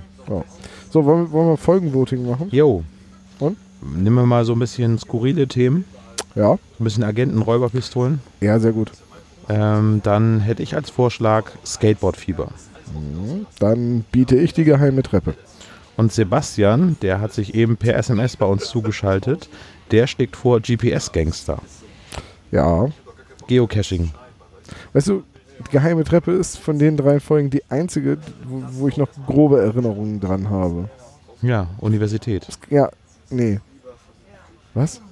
[0.91, 2.49] So, wollen, wir- wollen wir Folgenvoting machen?
[2.51, 2.83] Jo.
[3.39, 3.57] Und?
[3.97, 5.85] Nehmen wir mal so ein bisschen skurrile Themen.
[6.35, 6.53] Ja.
[6.53, 8.21] Ein bisschen Agenten, Räuberpistolen.
[8.41, 8.93] Ja, sehr gut.
[9.49, 12.49] Ähm, dann hätte ich als Vorschlag Skateboardfieber.
[13.59, 15.35] Dann biete ich die geheime Treppe.
[15.97, 19.49] Und Sebastian, der hat sich eben per SMS bei uns zugeschaltet,
[19.91, 21.59] der schlägt vor GPS-Gangster.
[22.51, 22.89] Ja.
[23.49, 24.11] Geocaching.
[24.93, 25.25] Weißt du,
[25.59, 29.61] die geheime Treppe ist von den drei Folgen die einzige, wo, wo ich noch grobe
[29.61, 30.89] Erinnerungen dran habe.
[31.43, 32.47] Ja, Universität.
[32.71, 32.89] Ja,
[33.31, 33.61] nee.
[34.75, 35.03] Was?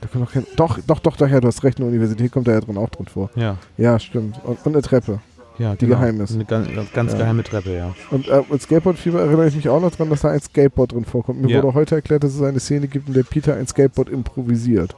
[0.00, 0.46] Da kommt doch kein.
[0.56, 3.06] Doch, doch, doch, daher, du hast recht, eine Universität kommt da ja drin auch drin
[3.06, 3.30] vor.
[3.34, 4.40] Ja, Ja, stimmt.
[4.44, 5.18] Und, und eine Treppe.
[5.58, 6.32] ja Die geheim ist.
[6.34, 7.18] Eine ganz, ganz Ja.
[7.18, 7.94] geheime Treppe, ja.
[8.12, 11.04] Und äh, mit Skateboard-Fieber erinnere ich mich auch noch dran, dass da ein Skateboard drin
[11.04, 11.42] vorkommt.
[11.42, 11.62] Mir Ja.
[11.62, 14.94] wurde heute erklärt, dass es eine Szene gibt, in der Peter ein Skateboard improvisiert.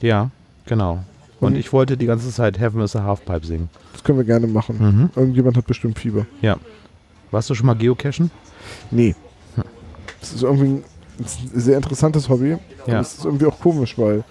[0.00, 0.30] Ja,
[0.66, 1.02] genau.
[1.40, 3.68] Und Und- ich wollte die ganze Zeit Heaven is a Halfpipe singen.
[3.92, 4.76] Das können wir gerne machen.
[4.78, 5.10] Mhm.
[5.16, 6.26] Irgendjemand hat bestimmt Fieber.
[7.32, 8.30] Warst du schon mal geocachen?
[8.92, 9.16] Nee.
[10.20, 10.84] Das ist irgendwie ein,
[11.18, 12.56] ist ein sehr interessantes Hobby.
[12.86, 12.96] Ja.
[12.98, 14.24] Und es ist irgendwie auch komisch, weil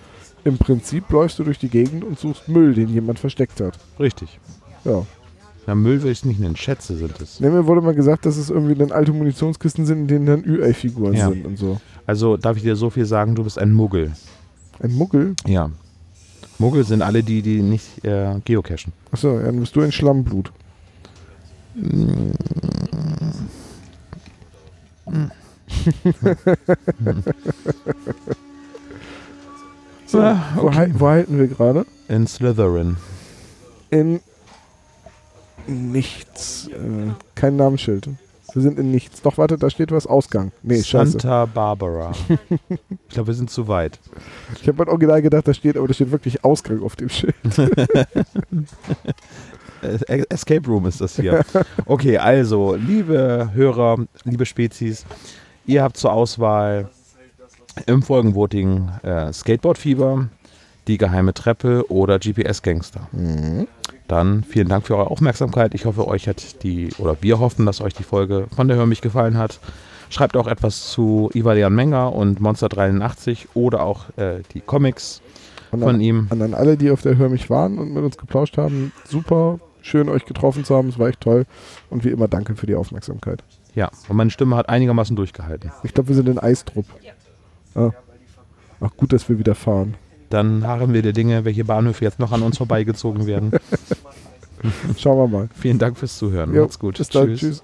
[0.43, 3.77] im Prinzip läufst du durch die Gegend und suchst Müll, den jemand versteckt hat.
[3.99, 4.39] Richtig.
[4.83, 5.05] Ja.
[5.67, 7.39] Na, Müll will ich nicht nennen, Schätze sind es.
[7.39, 10.43] Ne, mir wurde mal gesagt, dass es irgendwie dann alte Munitionskisten sind, in denen dann
[10.43, 11.29] Ü-Ei-Figuren Ja.
[11.29, 11.79] sind und so.
[12.07, 14.11] Also darf ich dir so viel sagen, du bist ein Muggel.
[14.79, 15.35] Ein Muggel?
[15.45, 15.69] Ja.
[16.57, 18.91] Muggel sind alle die, die nicht äh, geocachen.
[19.11, 20.51] Achso, ja, dann bist du ein Schlammblut.
[30.05, 30.75] So, Ah, wo, okay.
[30.75, 31.85] hal- wo halten wir gerade?
[32.07, 32.97] In Slytherin.
[33.89, 34.19] In
[35.67, 36.67] nichts.
[36.67, 38.09] Äh, kein Namensschild.
[38.53, 39.21] Wir sind in nichts.
[39.21, 40.05] Doch, warte, da steht was.
[40.07, 40.51] Ausgang.
[40.61, 41.11] Nee, scheiße.
[41.11, 42.11] Santa Barbara.
[42.69, 43.97] ich glaube, wir sind zu weit.
[44.61, 47.33] Ich habe halt original gedacht, da steht, aber da steht wirklich Ausgang auf dem Schild.
[50.29, 51.45] Escape Room ist das hier.
[51.85, 55.05] Okay, also, liebe Hörer, liebe Spezies,
[55.71, 56.89] ihr habt zur Auswahl
[57.85, 60.27] im Folgenvoting äh, Skateboardfieber,
[60.87, 63.07] die geheime Treppe oder GPS-Gangster.
[64.09, 65.73] Dann vielen Dank für eure Aufmerksamkeit.
[65.73, 68.85] Ich hoffe, euch hat die, oder wir hoffen, dass euch die Folge von der Hör
[68.85, 69.59] mich gefallen hat.
[70.09, 75.21] Schreibt auch etwas zu Ivalian Menger und Monster 83 oder auch äh, die Comics
[75.71, 76.27] Und von an, ihm.
[76.29, 79.59] und an alle, die auf der Hör mich waren und mit uns geplauscht haben, super.
[79.83, 80.89] Schön, euch getroffen zu haben.
[80.89, 81.45] Es war echt toll.
[81.89, 83.43] Und wie immer, danke für die Aufmerksamkeit.
[83.73, 85.71] Ja, und meine Stimme hat einigermaßen durchgehalten.
[85.83, 86.85] Ich glaube, wir sind in Eistrup.
[87.75, 87.91] Ah.
[88.81, 89.95] Ach, gut, dass wir wieder fahren.
[90.29, 93.51] Dann harren wir der Dinge, welche Bahnhöfe jetzt noch an uns vorbeigezogen werden.
[94.97, 95.49] Schauen wir mal.
[95.59, 96.53] Vielen Dank fürs Zuhören.
[96.53, 96.97] Jo, Macht's gut.
[96.97, 97.35] Bis dann.
[97.35, 97.63] Tschüss.